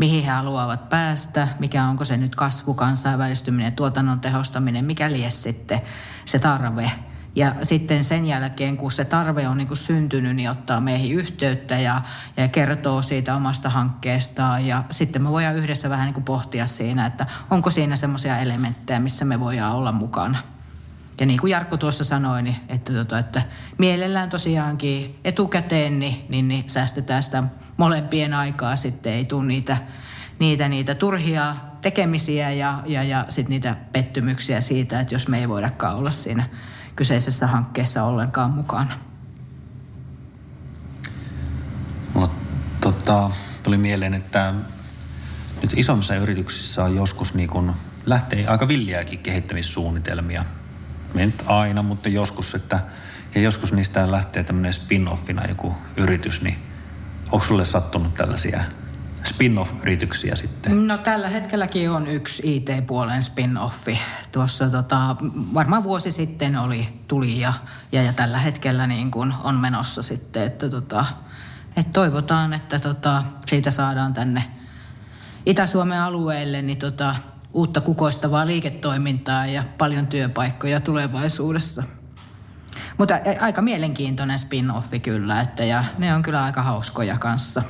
[0.01, 5.81] mihin he haluavat päästä, mikä onko se nyt kasvu, kansainvälistyminen, tuotannon tehostaminen, mikä lies sitten
[6.25, 6.91] se tarve.
[7.35, 12.03] Ja sitten sen jälkeen, kun se tarve on niin syntynyt, niin ottaa meihin yhteyttä ja,
[12.37, 14.67] ja kertoo siitä omasta hankkeestaan.
[14.67, 19.01] Ja sitten me voidaan yhdessä vähän niin kuin pohtia siinä, että onko siinä semmoisia elementtejä,
[19.01, 20.39] missä me voidaan olla mukana.
[21.21, 23.43] Ja niin kuin Jarkko tuossa sanoi, niin että, tota, että
[23.79, 27.43] mielellään tosiaankin etukäteen niin, niin, niin säästetään sitä
[27.77, 28.77] molempien aikaa.
[28.77, 29.77] Sitten ei tule niitä,
[30.39, 35.49] niitä, niitä turhia tekemisiä ja, ja, ja sitten niitä pettymyksiä siitä, että jos me ei
[35.49, 36.45] voidakaan olla siinä
[36.97, 38.95] kyseisessä hankkeessa ollenkaan mukana.
[42.15, 42.31] Mulla
[42.81, 43.31] tota,
[43.63, 44.55] tuli mieleen, että
[45.63, 47.73] nyt isommissa yrityksissä on joskus niin kun
[48.07, 50.45] lähtee aika villiäkin kehittämissuunnitelmia–
[51.15, 52.81] me nyt aina, mutta joskus, että
[53.35, 56.59] ja joskus niistä lähtee tämmöinen spin-offina joku yritys, niin
[57.33, 58.65] onko sulle sattunut tällaisia
[59.25, 60.87] spin-off-yrityksiä sitten?
[60.87, 63.99] No tällä hetkelläkin on yksi IT-puolen spin-offi.
[64.33, 65.17] Tuossa tota,
[65.55, 67.53] varmaan vuosi sitten oli, tuli ja,
[67.93, 71.07] ja, ja tällä hetkellä niin kuin on menossa sitten, että tota,
[71.77, 74.45] et toivotaan, että tota, siitä saadaan tänne
[75.47, 77.17] Itä-Suomen alueelle niin tota,
[77.53, 81.83] uutta kukoistavaa liiketoimintaa ja paljon työpaikkoja tulevaisuudessa.
[82.99, 87.63] Mutta aika mielenkiintoinen spin-offi kyllä, että ja ne on kyllä aika hauskoja kanssa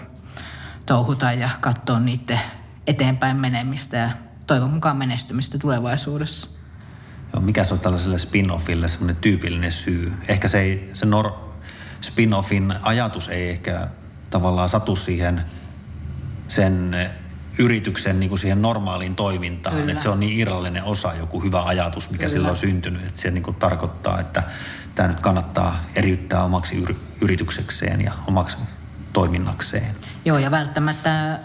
[0.86, 2.40] touhuta ja katsoa niiden
[2.86, 4.10] eteenpäin menemistä ja
[4.46, 6.48] toivon mukaan menestymistä tulevaisuudessa.
[7.32, 10.12] Joo, mikä se on tällaiselle spin-offille semmoinen tyypillinen syy?
[10.28, 11.32] Ehkä se, ei, se nor,
[12.00, 13.88] spin-offin ajatus ei ehkä
[14.30, 15.44] tavallaan satu siihen
[16.48, 16.96] sen
[17.58, 19.76] yrityksen niin kuin siihen normaaliin toimintaan.
[19.76, 19.90] Kyllä.
[19.90, 22.32] Että se on niin irrallinen osa, joku hyvä ajatus, mikä Kyllä.
[22.32, 23.06] silloin on syntynyt.
[23.06, 24.42] Että se niin kuin tarkoittaa, että
[24.94, 26.84] tämä nyt kannattaa eriyttää omaksi
[27.20, 28.56] yrityksekseen ja omaksi
[29.12, 29.96] toiminnakseen.
[30.24, 31.38] Joo, ja välttämättä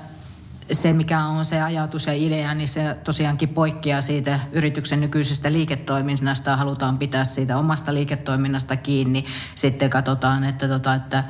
[0.72, 6.58] se, mikä on se ajatus ja idea, niin se tosiaankin poikkeaa siitä yrityksen nykyisestä liiketoiminnasta.
[6.58, 9.26] Halutaan pitää siitä omasta liiketoiminnasta kiinni.
[9.56, 11.24] Sitten katsotaan, että, tota, että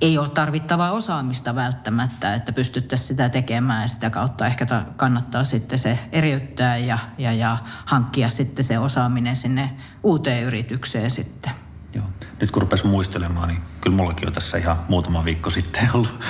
[0.00, 5.78] ei ole tarvittavaa osaamista välttämättä, että pystyttäisiin sitä tekemään ja sitä kautta ehkä kannattaa sitten
[5.78, 7.56] se eriyttää ja, ja, ja
[7.86, 11.52] hankkia sitten se osaaminen sinne uuteen yritykseen sitten.
[11.94, 12.04] Joo.
[12.40, 16.20] Nyt kun rupesi muistelemaan, niin kyllä mullakin on tässä ihan muutama viikko sitten ollut,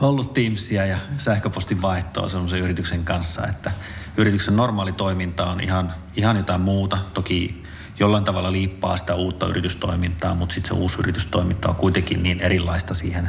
[0.00, 3.70] ollut Teamsia ja sähköpostin vaihtoa sellaisen yrityksen kanssa, että
[4.16, 6.98] yrityksen normaali toiminta on ihan, ihan jotain muuta.
[7.14, 7.65] Toki
[7.98, 12.94] jollain tavalla liippaa sitä uutta yritystoimintaa, mutta sitten se uusi yritystoiminta on kuitenkin niin erilaista
[12.94, 13.28] siihen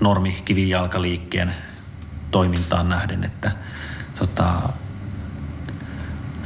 [0.00, 1.52] normi kivijalkaliikkeen
[2.30, 3.50] toimintaan nähden, että
[4.18, 4.72] tota,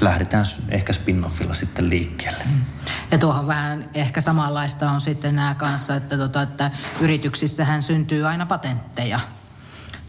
[0.01, 2.45] lähdetään ehkä spin-offilla sitten liikkeelle.
[2.45, 2.61] Mm.
[3.11, 8.47] Ja tuohon vähän ehkä samanlaista on sitten nämä kanssa, että, tota, että yrityksissähän syntyy aina
[8.47, 9.21] patentteja.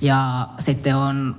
[0.02, 1.36] Ja sitten on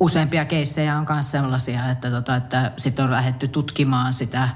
[0.00, 4.48] useampia keissejä on myös sellaisia, että, tota, että sitten on lähdetty tutkimaan sitä,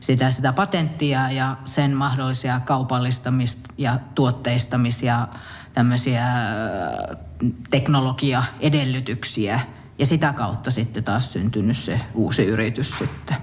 [0.00, 5.28] sitä, sitä patenttia ja sen mahdollisia kaupallistamista ja tuotteistamisia
[5.72, 6.26] tämmöisiä
[7.70, 9.60] teknologiaedellytyksiä.
[9.98, 13.36] Ja sitä kautta sitten taas syntynyt se uusi yritys sitten.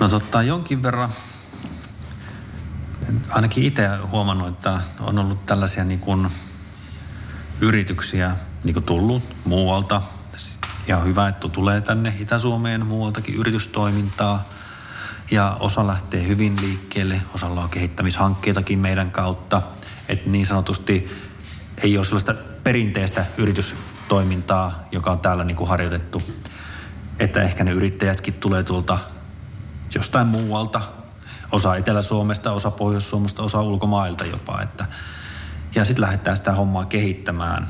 [0.00, 1.08] No totta, jonkin verran
[3.30, 6.28] ainakin itse huomannut, että on ollut tällaisia niin kuin
[7.60, 10.02] yrityksiä niin kuin tullut muualta.
[10.88, 14.48] Ja hyvä, että tulee tänne Itä-Suomeen muualtakin yritystoimintaa.
[15.30, 19.62] Ja osa lähtee hyvin liikkeelle, osalla on kehittämishankkeitakin meidän kautta.
[20.08, 21.10] Että niin sanotusti
[21.82, 26.22] ei ole sellaista perinteistä yritystoimintaa, joka on täällä niin kuin harjoitettu.
[27.18, 28.98] Että ehkä ne yrittäjätkin tulee tuolta
[29.94, 30.80] jostain muualta,
[31.52, 34.60] osa Etelä-Suomesta, osa Pohjois-Suomesta, osa ulkomailta jopa.
[34.62, 34.84] Että,
[35.74, 37.68] ja sitten lähdetään sitä hommaa kehittämään.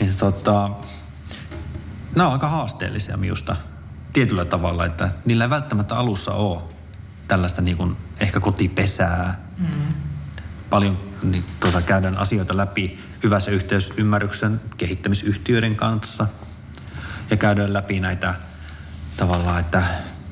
[0.00, 0.70] Niin tota,
[2.16, 3.56] nämä on aika haasteellisia minusta
[4.12, 6.62] tietyllä tavalla, että niillä ei välttämättä alussa ole
[7.28, 9.48] tällaista niin kuin ehkä kotipesää.
[9.58, 9.94] Mm.
[10.70, 16.26] Paljon niin, tota, käydään asioita läpi hyvässä yhteisymmärryksen kehittämisyhtiöiden kanssa
[17.30, 18.34] ja käydään läpi näitä
[19.16, 19.82] tavallaan, että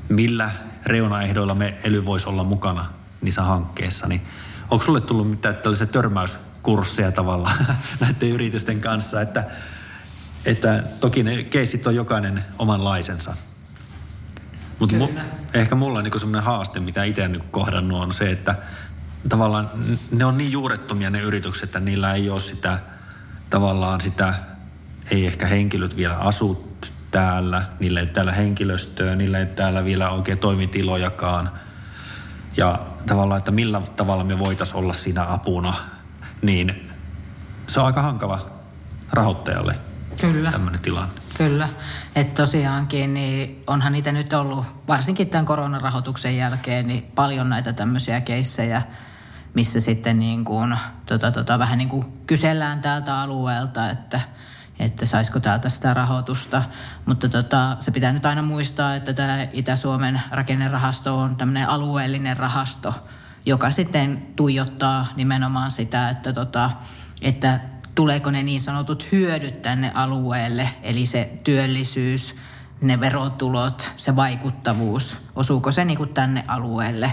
[0.09, 0.51] millä
[0.85, 2.85] reunaehdoilla me ely voisi olla mukana
[3.21, 4.21] niissä hankkeissa, niin
[4.69, 7.65] onko sulle tullut mitään tällaisia törmäyskursseja tavallaan
[7.99, 9.43] näiden yritysten kanssa, että,
[10.47, 13.33] että toki ne keissit on jokainen omanlaisensa.
[14.79, 15.07] Mutta mu,
[15.53, 18.55] ehkä mulla niin semmoinen haaste, mitä itse niin kohdannut, on se, että
[19.29, 19.69] tavallaan
[20.11, 22.79] ne on niin juurettomia ne yritykset, että niillä ei ole sitä
[23.49, 24.33] tavallaan sitä,
[25.11, 26.77] ei ehkä henkilöt vielä asu
[27.11, 31.51] täällä, niillä ei täällä henkilöstöä, niillä ei täällä vielä oikein toimitilojakaan.
[32.57, 35.73] Ja tavallaan, että millä tavalla me voitaisiin olla siinä apuna,
[36.41, 36.89] niin
[37.67, 38.51] se on aika hankala
[39.11, 39.86] rahoittajalle
[40.21, 40.51] Kyllä.
[40.51, 41.15] tämmöinen tilanne.
[41.37, 41.69] Kyllä.
[42.15, 48.21] Että tosiaankin niin onhan niitä nyt ollut, varsinkin tämän koronarahoituksen jälkeen, niin paljon näitä tämmöisiä
[48.21, 48.81] keissejä,
[49.53, 54.21] missä sitten niin kuin, tota, tota, vähän niin kuin kysellään täältä alueelta, että–
[54.79, 56.63] että saisiko täältä sitä rahoitusta.
[57.05, 62.93] Mutta tota, se pitää nyt aina muistaa, että tämä Itä-Suomen rakennerahasto on tämmöinen alueellinen rahasto,
[63.45, 66.71] joka sitten tuijottaa nimenomaan sitä, että, tota,
[67.21, 67.59] että
[67.97, 72.35] tuleeko ne niin sanotut hyödyt tänne alueelle, eli se työllisyys,
[72.81, 77.11] ne verotulot, se vaikuttavuus, osuuko se niin kuin tänne alueelle,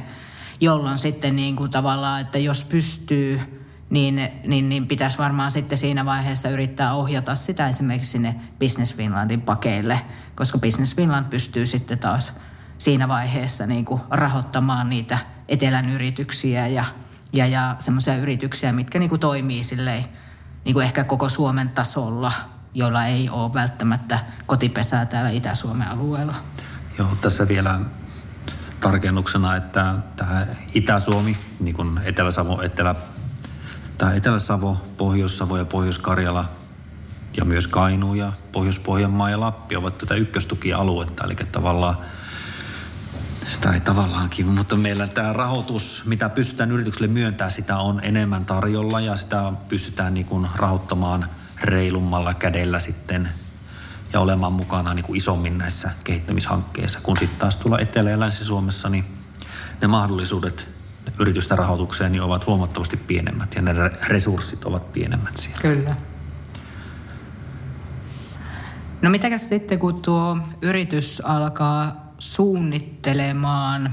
[0.60, 3.40] jolloin sitten niin kuin tavallaan, että jos pystyy
[3.90, 9.40] niin, niin, niin pitäisi varmaan sitten siinä vaiheessa yrittää ohjata sitä esimerkiksi sinne Business Finlandin
[9.40, 10.00] pakeille,
[10.34, 12.40] koska Business Finland pystyy sitten taas
[12.78, 15.18] siinä vaiheessa niin kuin rahoittamaan niitä
[15.48, 16.84] etelän yrityksiä ja,
[17.32, 20.04] ja, ja semmoisia yrityksiä, mitkä niin kuin toimii silleen,
[20.64, 22.32] niin kuin ehkä koko Suomen tasolla,
[22.74, 26.34] joilla ei ole välttämättä kotipesää täällä Itä-Suomen alueella.
[26.98, 27.80] Joo, tässä vielä
[28.80, 32.94] tarkennuksena, että tämä Itä-Suomi, niin kuin Etelä-Savo, Etelä,
[33.98, 36.44] tämä Etelä-Savo, Pohjois-Savo ja Pohjois-Karjala
[37.36, 41.96] ja myös Kainuu ja Pohjois-Pohjanmaa ja Lappi ovat tätä ykköstukialuetta, eli tavallaan
[43.60, 49.16] tai tavallaankin, mutta meillä tämä rahoitus, mitä pystytään yritykselle myöntämään, sitä on enemmän tarjolla ja
[49.16, 51.26] sitä pystytään niin kuin rahoittamaan
[51.62, 53.28] reilummalla kädellä sitten
[54.12, 57.00] ja olemaan mukana niin kuin isommin näissä kehittämishankkeissa.
[57.02, 59.04] Kun sitten taas tuolla Etelä- ja Länsi-Suomessa, niin
[59.80, 60.68] ne mahdollisuudet
[61.18, 63.72] yritysten rahoitukseen niin ovat huomattavasti pienemmät ja ne
[64.08, 65.60] resurssit ovat pienemmät siellä.
[65.62, 65.96] Kyllä.
[69.02, 73.92] No mitäkäs sitten, kun tuo yritys alkaa suunnittelemaan,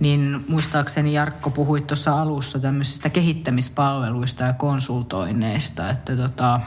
[0.00, 6.60] niin muistaakseni Jarkko puhui tuossa alussa tämmöisistä kehittämispalveluista ja konsultoinneista, että tota,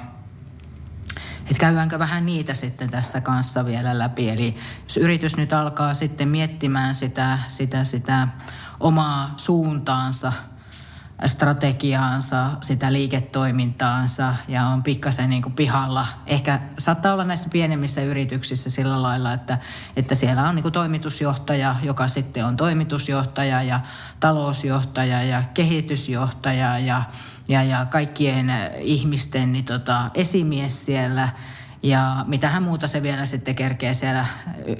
[1.40, 4.30] että käydäänkö vähän niitä sitten tässä kanssa vielä läpi.
[4.30, 4.52] Eli
[4.84, 8.28] jos yritys nyt alkaa sitten miettimään sitä, sitä, sitä
[8.80, 10.34] omaa suuntaansa–
[11.26, 16.08] strategiaansa, sitä liiketoimintaansa ja on pikkasen niin kuin pihalla.
[16.28, 19.60] Ehkä saattaa olla näissä pienemmissä yrityksissä sillä lailla, että,
[19.96, 23.80] että siellä on niin kuin toimitusjohtaja, joka sitten on toimitusjohtaja ja
[24.20, 27.04] talousjohtaja ja kehitysjohtaja ja,
[27.48, 31.30] ja, ja kaikkien ihmisten niin tota, esimies siellä–
[31.84, 34.26] ja mitähän muuta se vielä sitten kerkee siellä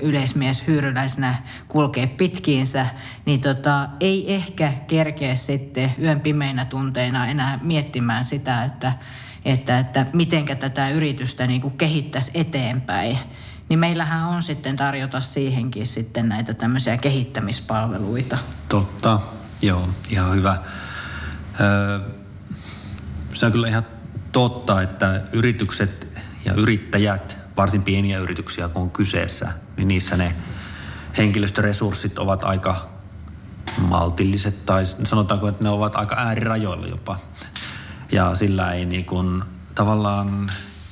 [0.02, 1.36] yleismies hyyryläisenä
[1.68, 2.88] kulkee pitkiinsä,
[3.26, 8.94] niin tota, ei ehkä kerkeä sitten yön pimeinä tunteina enää miettimään sitä, että,
[9.46, 13.18] että, että mitenkä tätä yritystä niin kuin kehittäisi eteenpäin.
[13.70, 18.38] Niin meillähän on sitten tarjota siihenkin sitten näitä tämmöisiä kehittämispalveluita.
[18.70, 19.20] Totta,
[19.62, 20.58] joo, ihan hyvä.
[21.62, 22.00] Öö,
[23.34, 23.84] se on kyllä ihan
[24.32, 26.13] totta, että yritykset
[26.46, 30.36] ja yrittäjät, varsin pieniä yrityksiä kun on kyseessä, niin niissä ne
[31.18, 32.90] henkilöstöresurssit ovat aika
[33.78, 37.18] maltilliset tai sanotaanko, että ne ovat aika äärirajoilla jopa.
[38.12, 39.44] Ja sillä ei niin kuin,
[39.76, 40.52] tavallaan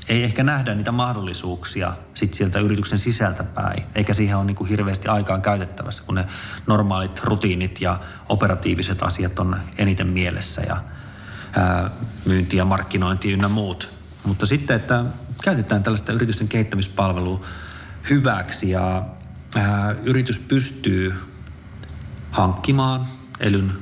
[0.10, 4.70] ei ehkä nähdä niitä mahdollisuuksia sit sieltä yrityksen sisältä päin, eikä siihen ole niin kuin
[4.70, 6.26] hirveästi aikaa käytettävässä, kun ne
[6.68, 10.78] normaalit rutiinit ja operatiiviset asiat on eniten mielessä ja
[11.58, 11.90] ää,
[12.26, 13.90] myynti ja markkinointi ynnä muut.
[14.24, 15.06] Mutta sitten, että
[15.42, 17.42] käytetään tällaista yritysten kehittämispalvelua
[18.10, 19.04] hyväksi ja
[19.56, 21.14] ää, yritys pystyy
[22.32, 23.06] hankkimaan
[23.40, 23.74] elyn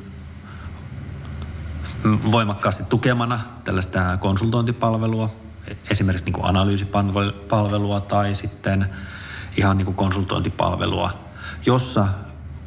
[2.32, 5.36] voimakkaasti tukemana tällaista konsultointipalvelua,
[5.92, 8.86] esimerkiksi niin kuin analyysipalvelua tai sitten
[9.58, 11.20] ihan niin kuin konsultointipalvelua,
[11.66, 12.08] jossa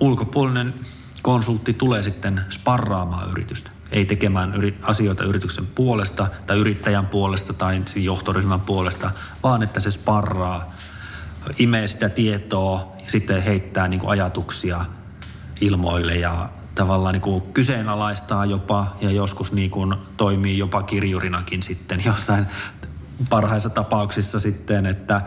[0.00, 0.74] ulkopuolinen
[1.22, 3.70] konsultti tulee sitten sparraamaan yritystä.
[3.90, 9.10] Ei tekemään asioita yrityksen puolesta tai yrittäjän puolesta tai johtoryhmän puolesta,
[9.42, 10.72] vaan että se sparraa,
[11.58, 14.84] imee sitä tietoa ja sitten heittää niin kuin ajatuksia
[15.60, 22.02] ilmoille ja tavallaan niin kuin kyseenalaistaa jopa ja joskus niin kuin toimii jopa kirjurinakin sitten
[22.10, 22.46] jossain
[23.30, 25.20] parhaissa tapauksissa sitten, että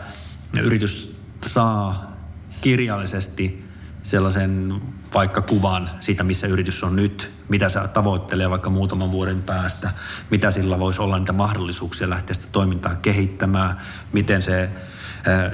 [0.60, 2.12] yritys saa
[2.60, 3.64] kirjallisesti
[4.02, 4.82] sellaisen
[5.16, 9.90] vaikka kuvan siitä, missä yritys on nyt, mitä se tavoittelee vaikka muutaman vuoden päästä,
[10.30, 13.80] mitä sillä voisi olla niitä mahdollisuuksia lähteä sitä toimintaa kehittämään,
[14.12, 14.70] miten se,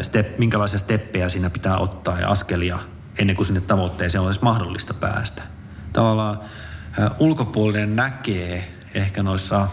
[0.01, 2.79] step, minkälaisia steppejä siinä pitää ottaa ja askelia
[3.19, 5.43] ennen kuin sinne tavoitteeseen olisi mahdollista päästä.
[5.93, 6.41] Tavallaan
[7.19, 9.69] ulkopuolinen näkee ehkä noissa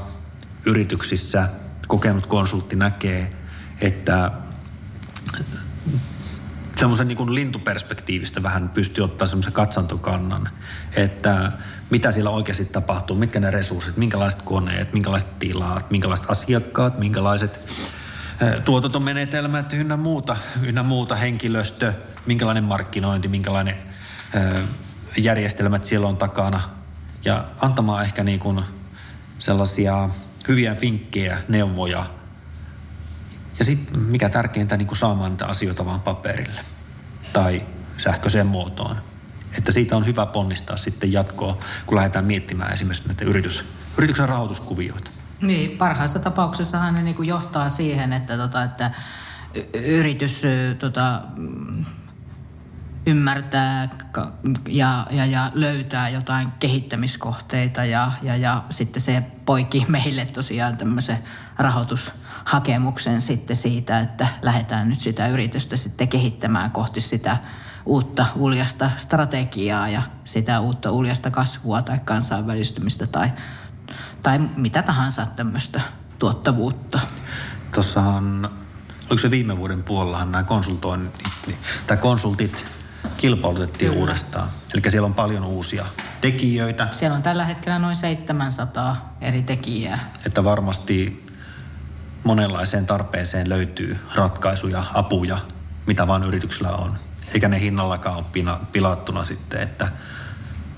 [0.66, 1.50] yrityksissä,
[1.88, 3.34] kokenut konsultti näkee,
[3.82, 4.32] että
[6.80, 10.50] semmoisen niin lintuperspektiivistä vähän pystyy ottaa semmoisen katsantokannan,
[10.96, 11.52] että
[11.90, 17.60] mitä siellä oikeasti tapahtuu, mitkä ne resurssit, minkälaiset koneet, minkälaiset tilat, minkälaiset asiakkaat, minkälaiset
[18.66, 21.94] tuotantomenetelmät ynnä muuta, ynnä muuta henkilöstö,
[22.26, 23.76] minkälainen markkinointi, minkälainen
[25.18, 26.62] järjestelmät siellä on takana.
[27.26, 28.62] Ja antamaan ehkä niin kuin
[29.40, 30.10] sellaisia
[30.48, 32.06] hyviä vinkkejä, neuvoja–
[33.60, 36.62] ja sitten mikä tärkeintä, niin kuin saamaan niitä asioita vaan paperille
[37.34, 37.62] tai
[37.98, 38.98] sähköiseen muotoon.
[39.58, 43.66] Että siitä on hyvä ponnistaa sitten jatkoa, kun lähdetään miettimään esimerkiksi näitä yritys,
[43.98, 45.12] yrityksen rahoituskuvioita.
[45.42, 48.92] Niin, parhaassa tapauksessahan ne niin kuin johtaa siihen, että, tota, että
[49.74, 50.42] yritys
[50.80, 51.22] tota,
[53.08, 53.90] ymmärtää
[54.68, 61.18] ja, ja, ja löytää jotain kehittämiskohteita ja, ja, ja sitten se poikii meille tosiaan tämmöisen
[61.58, 67.38] rahoitushakemuksen sitten siitä, että lähdetään nyt sitä yritystä sitten kehittämään kohti sitä
[67.86, 73.32] uutta uljasta strategiaa ja sitä uutta uljasta kasvua tai kansainvälistymistä tai,
[74.24, 75.82] tai mitä tahansa tämmöistä
[76.20, 77.00] tuottavuutta.
[77.74, 78.50] Tuossahan,
[79.10, 81.14] oliko se viime vuoden puolellahan nämä konsultoinnit,
[81.48, 82.66] niin, tai konsultit
[83.18, 84.02] kilpailutettiin Kyllä.
[84.02, 84.50] uudestaan.
[84.74, 85.86] Eli siellä on paljon uusia
[86.22, 86.88] tekijöitä.
[86.92, 90.12] Siellä on tällä hetkellä noin 700 eri tekijää.
[90.26, 91.26] Että varmasti
[92.24, 95.38] monenlaiseen tarpeeseen löytyy ratkaisuja, apuja,
[95.86, 96.98] mitä vaan yrityksellä on.
[97.34, 99.88] Eikä ne hinnallakaan ole pina, pilattuna sitten, että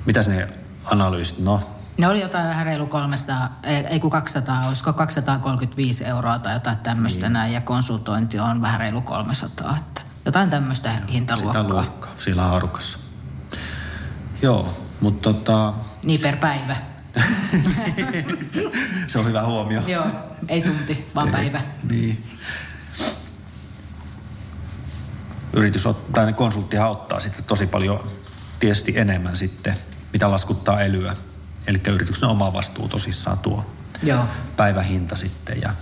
[0.05, 0.49] mitä ne
[0.85, 1.61] analyysit, no
[1.97, 3.49] ne oli jotain vähän reilu 300,
[3.89, 7.33] ei kun 200, olisiko 235 euroa tai jotain tämmöistä niin.
[7.33, 11.63] näin, ja konsultointi on vähän reilu 300, että jotain tämmöistä hintaluokkaa.
[11.63, 12.99] Sitä luokkaa, siellä haarukassa.
[14.41, 15.73] Joo, mutta tota...
[16.03, 16.75] Niin per päivä.
[19.07, 19.81] Se on hyvä huomio.
[19.87, 20.05] Joo,
[20.47, 21.61] ei tunti, vaan päivä.
[21.89, 22.23] niin.
[25.53, 28.07] Yritys ottaa, ne konsulttihan ottaa sitten tosi paljon
[28.59, 29.75] tietysti enemmän sitten,
[30.13, 31.15] mitä laskuttaa elyä.
[31.67, 33.65] Eli yrityksen oma vastuu tosissaan tuo
[34.03, 34.25] Joo.
[34.57, 35.61] päivähinta sitten.
[35.61, 35.73] Ja,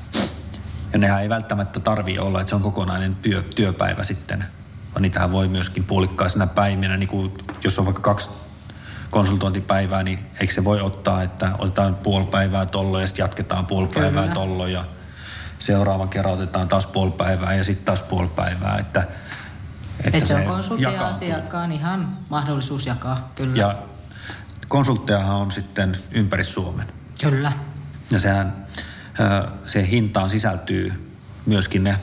[0.94, 4.46] ja nehän ei välttämättä tarvi olla, että se on kokonainen työ, työpäivä sitten,
[4.94, 7.34] vaan niitähän voi myöskin puolikkaisena päivinä, niin kuin
[7.64, 8.30] jos on vaikka kaksi
[9.10, 13.88] konsultointipäivää, niin eikö se voi ottaa, että otetaan puoli päivää tollo ja sitten jatketaan puoli
[13.88, 14.86] päivää tollo ja
[15.60, 19.04] seuraavan kerran otetaan taas puoli päivää ja sitten taas puoli päivää, että
[20.04, 23.58] että Et se, se on konsultti asiakkaan ihan mahdollisuus jakaa, kyllä.
[23.58, 23.76] Ja
[24.68, 26.88] konsulttejahan on sitten ympäri Suomen.
[27.22, 27.52] Kyllä.
[28.12, 28.68] Ja sehän,
[29.66, 31.12] se hintaan sisältyy
[31.46, 31.98] myöskin ne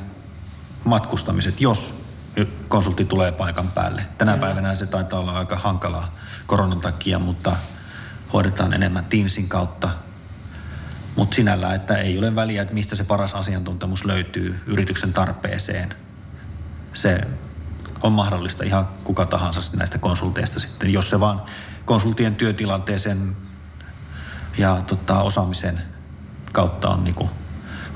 [0.85, 1.95] matkustamiset, jos
[2.69, 4.07] konsultti tulee paikan päälle.
[4.19, 4.47] Tänä Kyllä.
[4.47, 6.15] päivänä se taitaa olla aika hankalaa
[6.47, 7.57] koronan takia, mutta
[8.33, 9.91] hoidetaan enemmän Teamsin kautta.
[11.17, 15.95] Mutta sinällä, että ei ole väliä, että mistä se paras asiantuntemus löytyy yrityksen tarpeeseen.
[16.93, 17.21] Se
[18.03, 21.43] on mahdollista ihan kuka tahansa näistä konsulteista sitten, jos se vaan
[21.85, 23.37] konsultien työtilanteeseen
[24.59, 25.96] ja tota, osaamisen
[26.57, 27.31] kautta on niin kuin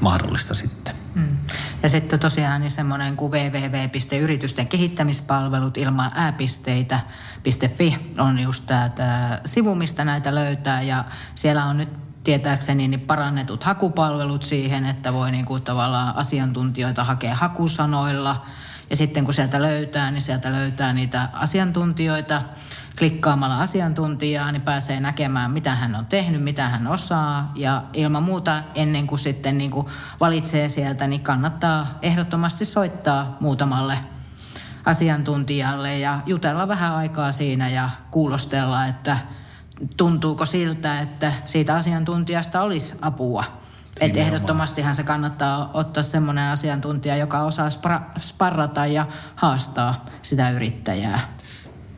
[0.00, 0.94] mahdollista sitten.
[1.14, 1.36] Mm.
[1.82, 10.04] Ja sitten tosiaan niin semmoinen kuin www.yritysten kehittämispalvelut ilman ääpisteitä.fi on just tämä sivu, mistä
[10.04, 11.04] näitä löytää ja
[11.34, 11.88] siellä on nyt
[12.24, 18.46] tietääkseni niin parannetut hakupalvelut siihen, että voi niin kuin tavallaan asiantuntijoita hakea hakusanoilla
[18.90, 22.42] ja sitten kun sieltä löytää, niin sieltä löytää niitä asiantuntijoita
[22.98, 27.52] klikkaamalla asiantuntijaa, niin pääsee näkemään, mitä hän on tehnyt, mitä hän osaa.
[27.54, 29.86] Ja ilman muuta ennen kuin sitten niin kuin
[30.20, 33.98] valitsee sieltä, niin kannattaa ehdottomasti soittaa muutamalle
[34.84, 39.16] asiantuntijalle ja jutella vähän aikaa siinä ja kuulostella, että
[39.96, 43.44] tuntuuko siltä, että siitä asiantuntijasta olisi apua.
[44.00, 47.68] Että ehdottomastihan se kannattaa ottaa semmoinen asiantuntija, joka osaa
[48.18, 51.20] sparrata ja haastaa sitä yrittäjää.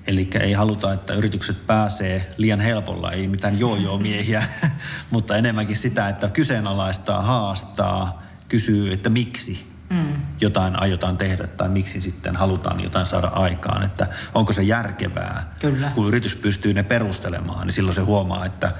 [0.06, 4.42] Eli ei haluta, että yritykset pääsee liian helpolla, ei mitään joo-joo-miehiä,
[5.10, 10.14] mutta enemmänkin sitä, että kyseenalaistaa, haastaa, kysyy, että miksi mm.
[10.40, 13.82] jotain aiotaan tehdä tai miksi sitten halutaan jotain saada aikaan.
[13.82, 15.90] Että onko se järkevää, Kyllä.
[15.94, 18.72] kun yritys pystyy ne perustelemaan, niin silloin se huomaa, että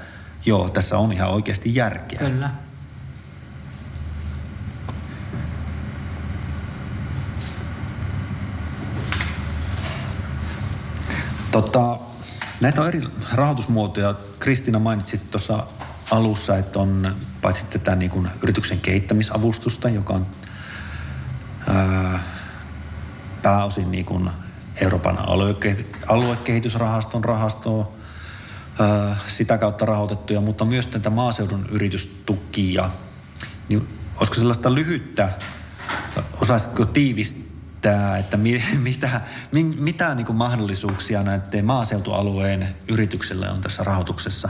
[0.45, 2.19] joo, tässä on ihan oikeasti järkeä.
[2.19, 2.49] Kyllä.
[11.53, 11.97] Tota,
[12.61, 13.01] näitä on eri
[13.33, 14.15] rahoitusmuotoja.
[14.39, 15.67] Kristiina mainitsit tuossa
[16.11, 20.27] alussa, että on paitsi tätä niin kuin yrityksen kehittämisavustusta, joka on
[21.67, 22.19] ää,
[23.41, 24.29] pääosin niin kuin
[24.81, 25.19] Euroopan
[26.07, 27.91] aluekehitysrahaston rahastoa,
[29.27, 32.89] sitä kautta rahoitettuja, mutta myös tätä maaseudun yritystukia.
[33.69, 35.29] Niin olisiko sellaista lyhyttä,
[36.41, 37.42] osaisitko tiivistää,
[37.83, 39.21] selvittää, että mi, mitä,
[39.51, 44.49] mi, mitä niin kuin mahdollisuuksia näiden maaseutualueen yrityksille on tässä rahoituksessa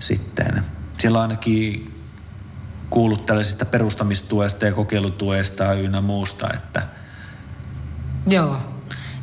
[0.00, 0.64] sitten.
[0.98, 1.94] Siellä on ainakin
[2.90, 6.82] kuullut tällaisista perustamistuesta ja kokeilutuesta ynnä muusta, että...
[8.26, 8.56] Joo.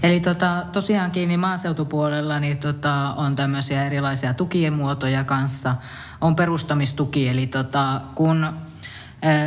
[0.04, 5.76] Eli tota, tosiaankin niin maaseutupuolella niin tota, on tämmöisiä erilaisia tukien muotoja kanssa.
[6.22, 8.48] On perustamistuki, eli tota, kun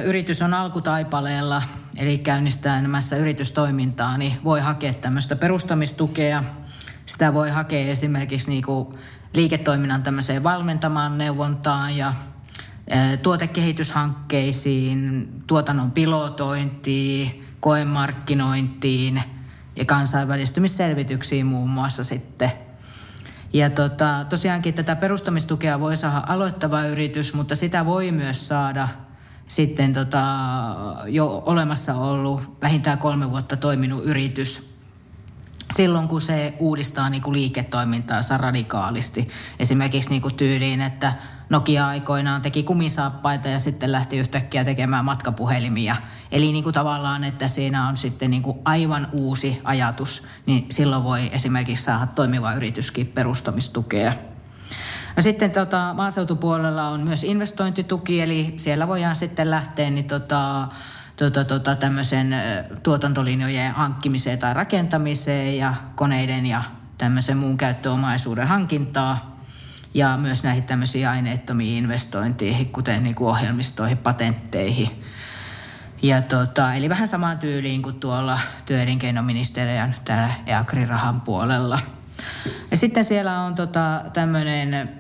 [0.05, 1.63] yritys on alkutaipaleella,
[1.99, 6.45] eli käynnistämässä yritystoimintaa, niin voi hakea tämmöistä perustamistukea.
[7.07, 8.89] Sitä voi hakea esimerkiksi niin kuin
[9.35, 12.15] liiketoiminnan tämmöiseen valmentamaan neuvontaan ja
[13.23, 19.23] tuotekehityshankkeisiin, tuotannon pilotointiin, koemarkkinointiin
[19.77, 22.53] ja kansainvälistymisselvityksiin muun muassa sitten.
[23.53, 28.89] Ja tota, tosiaankin tätä perustamistukea voi saada aloittava yritys, mutta sitä voi myös saada–
[29.49, 30.25] sitten tota,
[31.07, 34.69] jo olemassa ollut vähintään kolme vuotta toiminut yritys.
[35.73, 39.29] silloin, kun se uudistaa niin kuin liiketoimintaansa radikaalisti.
[39.59, 41.13] Esimerkiksi niin kuin tyyliin, että
[41.51, 45.97] Nokia aikoinaan teki kumisaappaita ja sitten lähti yhtäkkiä tekemään matkapuhelimia.
[46.33, 51.05] Eli niin kuin tavallaan, että siinä on sitten niin kuin aivan uusi ajatus, niin silloin
[51.05, 54.13] voi esimerkiksi saada toimiva yrityskin perustamistukea.
[55.19, 60.69] No sitten tota, maaseutupuolella on myös investointituki, eli siellä voidaan sitten lähteä niin tota,
[61.17, 62.35] tota, tota, tämmöisen
[62.83, 66.63] tuotantolinjojen hankkimiseen tai rakentamiseen ja koneiden ja
[66.99, 69.41] tämmöisen muun käyttöomaisuuden hankintaa
[69.95, 75.05] ja myös näihin tämmöisiin aineettomiin investointeihin, kuten niin kuin ohjelmistoihin, patentteihin.
[76.03, 81.79] Ja tota, eli vähän samaan tyyliin kuin tuolla työelinkeinoministeriön täällä EAKRI-rahan puolella.
[82.71, 84.99] Ja sitten siellä on tota, tämmöinen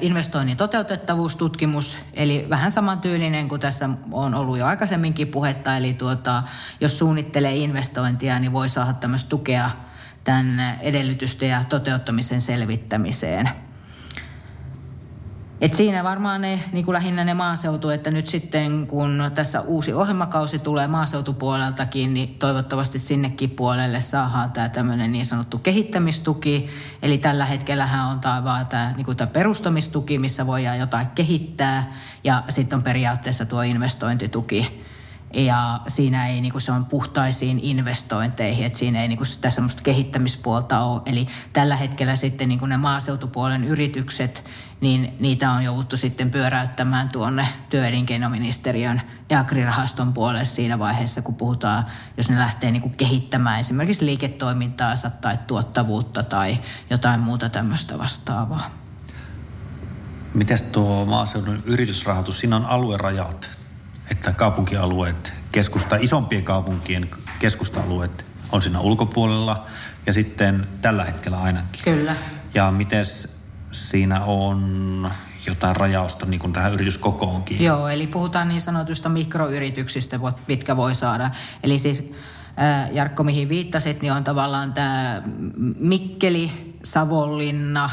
[0.00, 6.42] investoinnin toteutettavuustutkimus, eli vähän samantyylinen kuin tässä on ollut jo aikaisemminkin puhetta, eli tuota,
[6.80, 9.70] jos suunnittelee investointia, niin voi saada tämmöistä tukea
[10.24, 13.50] tämän edellytysten ja toteuttamisen selvittämiseen.
[15.64, 19.92] Et siinä varmaan ne, niin kuin lähinnä ne maaseutu, että nyt sitten kun tässä uusi
[19.92, 26.68] ohjelmakausi tulee maaseutupuoleltakin, niin toivottavasti sinnekin puolelle saadaan tämä tämmöinen niin sanottu kehittämistuki.
[27.02, 31.92] Eli tällä hetkellä on tämä, vaan tämä, niin kuin tämä perustamistuki, missä voidaan jotain kehittää
[32.24, 34.84] ja sitten on periaatteessa tuo investointituki
[35.34, 39.50] ja siinä ei, niin kuin se on puhtaisiin investointeihin, että siinä ei niin kuin sitä
[39.50, 41.02] semmoista kehittämispuolta ole.
[41.06, 44.44] Eli tällä hetkellä sitten niin kuin ne maaseutupuolen yritykset,
[44.80, 51.84] niin niitä on jouduttu sitten pyöräyttämään tuonne työelinkeinoministeriön ja agrirahaston puolelle siinä vaiheessa, kun puhutaan,
[52.16, 56.58] jos ne lähtee niin kuin kehittämään esimerkiksi liiketoimintaansa tai tuottavuutta tai
[56.90, 58.68] jotain muuta tämmöistä vastaavaa.
[60.34, 63.50] Miten tuo maaseudun yritysrahoitus, siinä on aluerajat,
[64.10, 69.66] että kaupunkialueet, keskusta, isompien kaupunkien keskusta-alueet on siinä ulkopuolella
[70.06, 71.80] ja sitten tällä hetkellä ainakin.
[71.84, 72.16] Kyllä.
[72.54, 73.04] Ja miten
[73.72, 75.10] siinä on
[75.46, 77.64] jotain rajausta niin kuin tähän yrityskokoonkin?
[77.64, 81.30] Joo, eli puhutaan niin sanotusta mikroyrityksistä, mitkä voi saada.
[81.62, 82.12] Eli siis
[82.92, 85.22] Jarkko, mihin viittasit, niin on tavallaan tämä
[85.78, 87.90] Mikkeli, Savonlinna,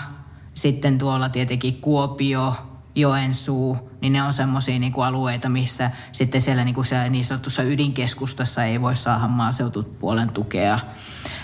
[0.53, 6.75] sitten tuolla tietenkin Kuopio, Joensuu, niin ne on semmoisia niin alueita, missä sitten siellä niin,
[6.75, 10.79] kuin siellä niin sanotussa ydinkeskustassa ei voi saada maaseutupuolen tukea.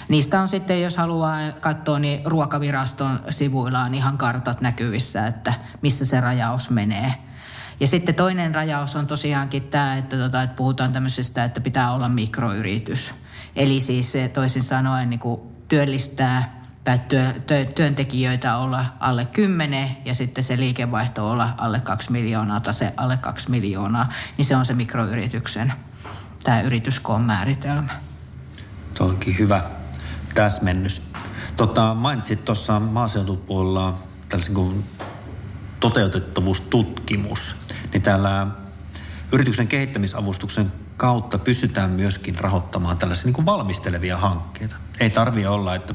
[0.10, 6.06] Niistä on sitten, jos haluaa katsoa, niin ruokaviraston sivuilla on ihan kartat näkyvissä, että missä
[6.06, 7.14] se rajaus menee.
[7.80, 12.10] Ja sitten toinen rajaus on tosiaankin tämä, että, tota, että puhutaan tämmöisestä, että pitää olla
[12.10, 13.14] mikroyritys.
[13.56, 16.57] Eli siis toisin sanoen niin kuin työllistää
[16.88, 22.60] tai työ, työ, työntekijöitä olla alle 10 ja sitten se liikevaihto olla alle 2 miljoonaa
[22.60, 25.74] tai se alle 2 miljoonaa, niin se on se mikroyrityksen
[26.44, 27.94] tämä yrityskoon määritelmä.
[28.94, 29.64] Tuo onkin hyvä
[30.34, 31.02] täsmennys.
[31.58, 33.98] Tota, mainitsit tuossa maaseutupuolella
[34.30, 34.84] tällaisen kuin
[35.80, 37.56] toteutettavuustutkimus,
[37.94, 38.48] niin täällä
[39.32, 44.76] yrityksen kehittämisavustuksen kautta pystytään myöskin rahoittamaan tällaisia niin kuin valmistelevia hankkeita.
[45.00, 45.94] Ei tarvi olla, että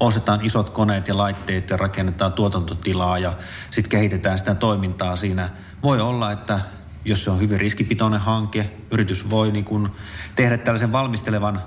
[0.00, 3.32] ostetaan isot koneet ja laitteet ja rakennetaan tuotantotilaa ja
[3.70, 5.48] sitten kehitetään sitä toimintaa siinä.
[5.82, 6.60] Voi olla, että
[7.04, 9.88] jos se on hyvin riskipitoinen hanke, yritys voi niin kuin
[10.36, 11.62] tehdä tällaisen valmistelevan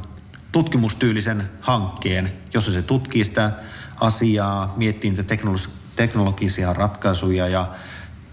[0.51, 3.51] tutkimustyylisen hankkeen, jossa se tutkii sitä
[4.01, 5.38] asiaa, miettii niitä
[5.95, 7.68] teknologisia ratkaisuja ja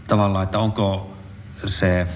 [0.09, 1.11] tavallaan, että onko
[1.67, 2.07] se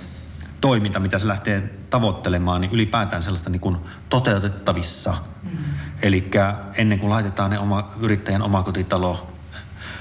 [0.60, 3.76] toiminta, mitä se lähtee tavoittelemaan, niin ylipäätään sellaista niin kuin
[4.08, 5.14] toteutettavissa.
[5.42, 5.58] Mm.
[6.02, 6.30] Eli
[6.78, 9.32] ennen kuin laitetaan ne oma, yrittäjän omakotitalo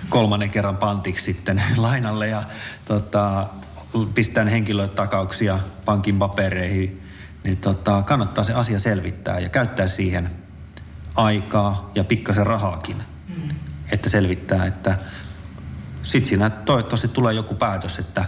[0.09, 2.43] kolmannen kerran pantiksi sitten lainalle ja
[2.85, 3.47] tota,
[4.15, 7.03] pistään henkilötakauksia pankin papereihin,
[7.43, 10.31] niin tota, kannattaa se asia selvittää ja käyttää siihen
[11.15, 13.49] aikaa ja pikkasen rahaakin, mm.
[13.91, 14.97] että selvittää, että
[16.03, 18.25] sitten siinä toivottavasti tulee joku päätös, että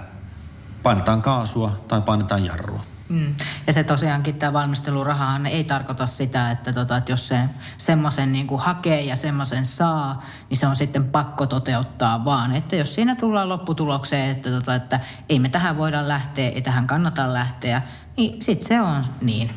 [0.83, 2.83] painetaan kaasua tai painetaan jarrua.
[3.09, 3.35] Mm.
[3.67, 7.39] Ja se tosiaankin tämä valmistelurahahan ei tarkoita sitä, että, tota, että jos se
[7.77, 12.55] semmoisen niin hakee ja semmoisen saa, niin se on sitten pakko toteuttaa vaan.
[12.55, 14.99] Että jos siinä tullaan lopputulokseen, että, tota, että
[15.29, 17.81] ei me tähän voida lähteä, ei tähän kannata lähteä,
[18.17, 19.51] niin sitten se on niin.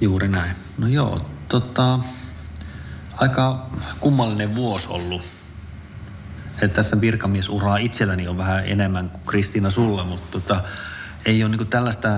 [0.00, 0.56] Juuri näin.
[0.78, 1.98] No joo, tota,
[3.16, 3.66] aika
[4.00, 5.22] kummallinen vuosi ollut.
[6.62, 10.62] Että tässä virkamiesuraa itselläni on vähän enemmän kuin Kristiina sulla, mutta tota,
[11.26, 12.08] ei ole niin tällaista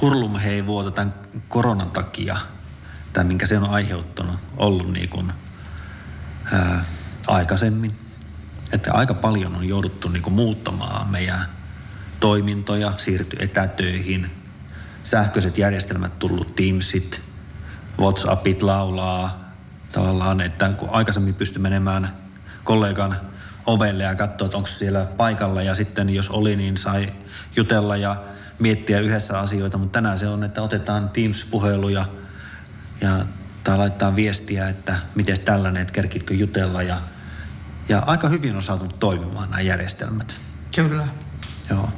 [0.00, 1.14] hurlumheivuota tämän
[1.48, 2.36] koronan takia,
[3.12, 5.32] tai minkä se on aiheuttanut, ollut niin kuin,
[6.52, 6.84] ää,
[7.26, 7.92] aikaisemmin.
[8.72, 11.46] Että aika paljon on jouduttu niin kuin muuttamaan meidän
[12.20, 14.30] toimintoja, siirty etätöihin,
[15.04, 17.22] sähköiset järjestelmät tullut, Teamsit,
[17.98, 19.52] WhatsAppit laulaa
[19.92, 22.16] tavallaan, että kun aikaisemmin pystyi menemään
[22.64, 23.16] kollegan
[23.66, 27.12] ovelle ja katsoa, että onko siellä paikalla ja sitten jos oli, niin sai
[27.56, 28.16] jutella ja
[28.58, 32.04] miettiä yhdessä asioita, mutta tänään se on, että otetaan Teams-puheluja
[33.00, 33.10] ja
[33.64, 36.96] tai laittaa viestiä, että miten tällainen, että kerkitkö jutella ja,
[37.88, 40.36] ja aika hyvin on saatu toimimaan nämä järjestelmät.
[40.74, 41.08] Kyllä.
[41.70, 41.88] Joo.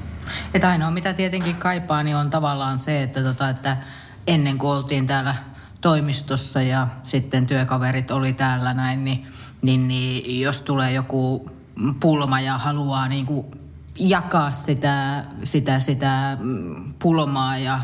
[0.55, 3.77] Että ainoa mitä tietenkin kaipaa, niin on tavallaan se, että, tota, että
[4.27, 5.35] ennen kuin oltiin täällä
[5.81, 9.27] toimistossa ja sitten työkaverit oli täällä näin, niin,
[9.63, 11.51] niin, niin jos tulee joku
[12.01, 13.47] pulma ja haluaa niin kuin
[13.99, 16.39] jakaa sitä, sitä, sitä
[16.99, 17.81] pulmaa ja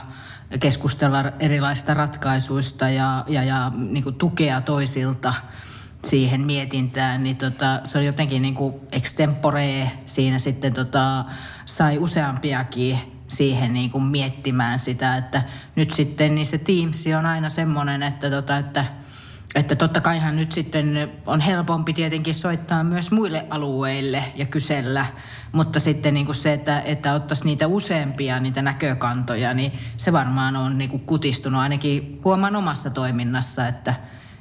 [0.61, 5.35] keskustella erilaisista ratkaisuista ja, ja, ja niin tukea toisilta
[6.05, 9.91] siihen mietintään, niin tota, se on jotenkin niin kuin extempore.
[10.07, 11.25] Siinä sitten tota,
[11.65, 12.99] sai useampiakin
[13.29, 15.43] siihen niin kuin miettimään sitä, että
[15.77, 18.85] nyt sitten niin se Teams on aina semmoinen, että, tota, että–
[19.55, 25.07] että totta kaihan nyt sitten on helpompi tietenkin soittaa myös muille alueille ja kysellä,
[25.53, 30.57] mutta sitten niin kuin se, että, että ottaisi niitä useampia niitä näkökantoja, niin se varmaan
[30.57, 33.95] on niin kuin kutistunut ainakin huomaan omassa toiminnassa, että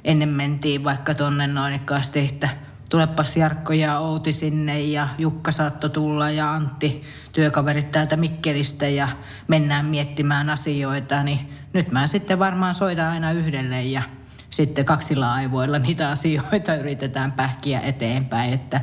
[0.04, 2.48] ennen mentiin vaikka tuonne noinikkaasti, että
[2.90, 7.02] tulepas Jarkko ja Outi sinne ja Jukka saattoi tulla ja Antti,
[7.32, 9.08] työkaverit täältä Mikkelistä ja
[9.48, 11.38] mennään miettimään asioita, niin
[11.72, 14.02] nyt mä sitten varmaan soitan aina yhdelle ja
[14.50, 18.52] sitten kaksilla aivoilla niitä asioita yritetään pähkiä eteenpäin.
[18.52, 18.80] Että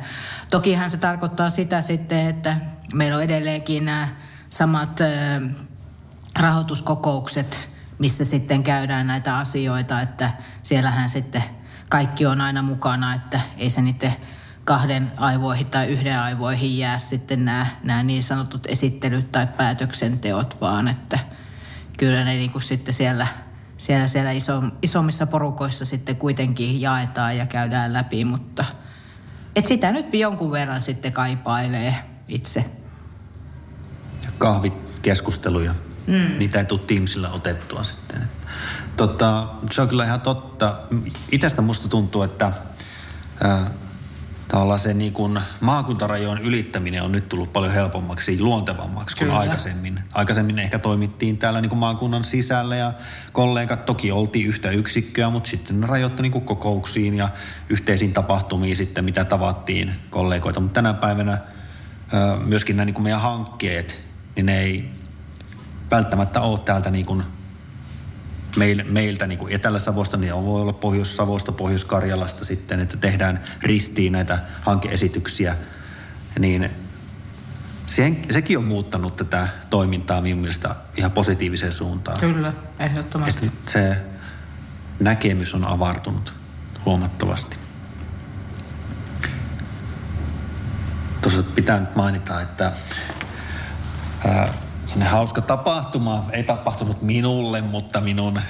[0.50, 2.56] tokihan se tarkoittaa sitä sitten, että
[2.94, 4.08] meillä on edelleenkin nämä
[4.50, 5.00] samat
[6.38, 10.30] rahoituskokoukset, missä sitten käydään näitä asioita, että
[10.62, 11.44] siellähän sitten
[11.90, 14.16] kaikki on aina mukana, että ei se niiden
[14.64, 20.88] kahden aivoihin tai yhden aivoihin jää sitten nämä, nämä niin sanotut esittelyt tai päätöksenteot, vaan
[20.88, 21.18] että
[21.98, 23.26] kyllä ne niin kuin sitten siellä–
[23.78, 28.64] siellä, siellä iso, isommissa porukoissa sitten kuitenkin jaetaan ja käydään läpi, mutta
[29.56, 31.94] et sitä nyt jonkun verran sitten kaipailee
[32.28, 32.64] itse.
[34.24, 35.74] Ja kahvikeskusteluja,
[36.06, 36.38] mm.
[36.38, 38.22] niitä ei tule Teamsilla otettua sitten.
[38.96, 40.76] Tota, se on kyllä ihan totta.
[41.32, 42.52] Itästä musta tuntuu, että
[43.44, 43.70] ää,
[44.48, 49.38] tavallaan se niin kuin maakuntarajojen ylittäminen on nyt tullut paljon helpommaksi, luontevammaksi kuin Kyllä.
[49.38, 50.00] aikaisemmin.
[50.14, 52.92] Aikaisemmin ehkä toimittiin täällä niin kuin maakunnan sisällä ja
[53.32, 57.28] kollegat toki oltiin yhtä yksikköä, mutta sitten ne rajoittui niin kuin kokouksiin ja
[57.68, 60.60] yhteisiin tapahtumiin sitten, mitä tavattiin kollegoita.
[60.60, 61.38] Mutta tänä päivänä
[62.44, 64.00] myöskin nämä niin kuin meidän hankkeet,
[64.36, 64.90] niin ne ei
[65.90, 67.22] välttämättä ole täältä niin kuin
[68.56, 74.38] meil, meiltä niin kuin Etelä-Savosta, niin voi olla Pohjois-Savosta, Pohjois-Karjalasta sitten, että tehdään ristiin näitä
[74.60, 75.56] hankeesityksiä,
[76.38, 76.70] niin
[77.86, 82.20] sen, sekin on muuttanut tätä toimintaa minun mielestä ihan positiiviseen suuntaan.
[82.20, 83.46] Kyllä, ehdottomasti.
[83.46, 83.96] Että se
[85.00, 86.34] näkemys on avartunut
[86.84, 87.56] huomattavasti.
[91.22, 92.72] Tuossa pitää nyt mainita, että
[94.26, 94.52] ää,
[94.88, 98.40] Sellainen hauska tapahtuma, ei tapahtunut minulle, mutta minun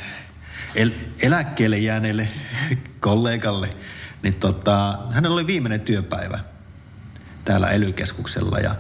[0.75, 0.91] el-
[1.23, 2.29] eläkkeelle jääneelle
[3.01, 3.77] kollegalle.
[4.23, 6.39] Niin tota, hänellä oli viimeinen työpäivä
[7.45, 7.95] täällä ely
[8.63, 8.75] ja,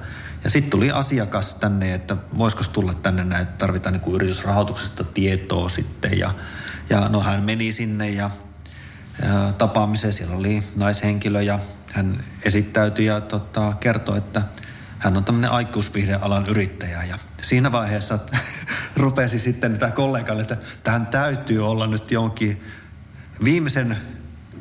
[0.45, 5.69] ja sitten tuli asiakas tänne, että voisiko tulla tänne näin, että tarvitaan niin yritysrahoituksesta tietoa
[5.69, 6.19] sitten.
[6.19, 6.35] Ja,
[6.91, 8.31] ja no hän meni sinne ja,
[9.23, 11.59] ja tapaamiseen, siellä oli naishenkilö ja
[11.93, 14.43] hän esittäytyi ja tota, kertoi, että–
[14.99, 18.19] hän on tämmöinen aikuisvihreän yrittäjä ja siinä vaiheessa
[18.97, 22.63] rupesi sitten tämä kollegalle, että tähän täytyy olla nyt jonkin
[23.45, 23.97] viimeisen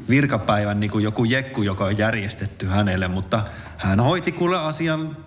[0.09, 3.41] virkapäivän niin kuin joku jekku, joka on järjestetty hänelle, mutta
[3.77, 5.17] hän hoiti kuule asian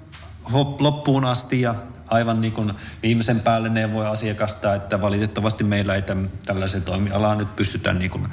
[0.78, 1.74] loppuun asti ja
[2.08, 6.02] aivan niin kuin viimeisen päälle neuvoi asiakasta, että valitettavasti meillä ei
[6.46, 8.28] tällaisen toimialaan nyt pystytä niin kuin,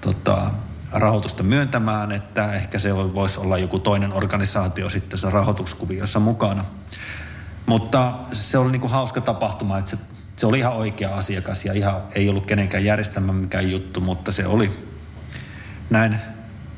[0.00, 0.50] tota,
[0.94, 6.64] rahoitusta myöntämään, että ehkä se voisi olla joku toinen organisaatio sitten se rahoituskuviossa mukana.
[7.66, 9.98] Mutta se oli niinku hauska tapahtuma, että se,
[10.36, 14.46] se oli ihan oikea asiakas ja ihan ei ollut kenenkään järjestämä mikään juttu, mutta se
[14.46, 14.70] oli
[15.90, 16.18] näin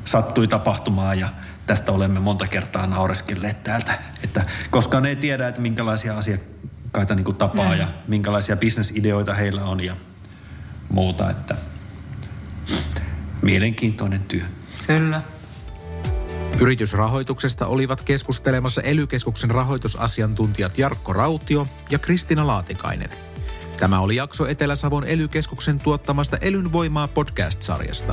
[0.04, 1.28] sattui tapahtumaan ja
[1.66, 3.98] tästä olemme monta kertaa naureskelleet täältä.
[4.24, 7.78] Että koskaan ei tiedä, että minkälaisia asiakkaita niin kuin tapaa mm.
[7.78, 9.96] ja minkälaisia bisnesideoita heillä on ja
[10.88, 11.30] muuta.
[11.30, 11.56] Että
[13.46, 14.42] Mielenkiintoinen työ.
[14.86, 15.22] Kyllä.
[16.60, 19.06] Yritysrahoituksesta olivat keskustelemassa ely
[19.48, 23.10] rahoitusasiantuntijat Jarkko Rautio ja Kristina Laatikainen.
[23.78, 25.28] Tämä oli jakso Etelä-Savon ely
[25.82, 28.12] tuottamasta Elyn voimaa podcast-sarjasta.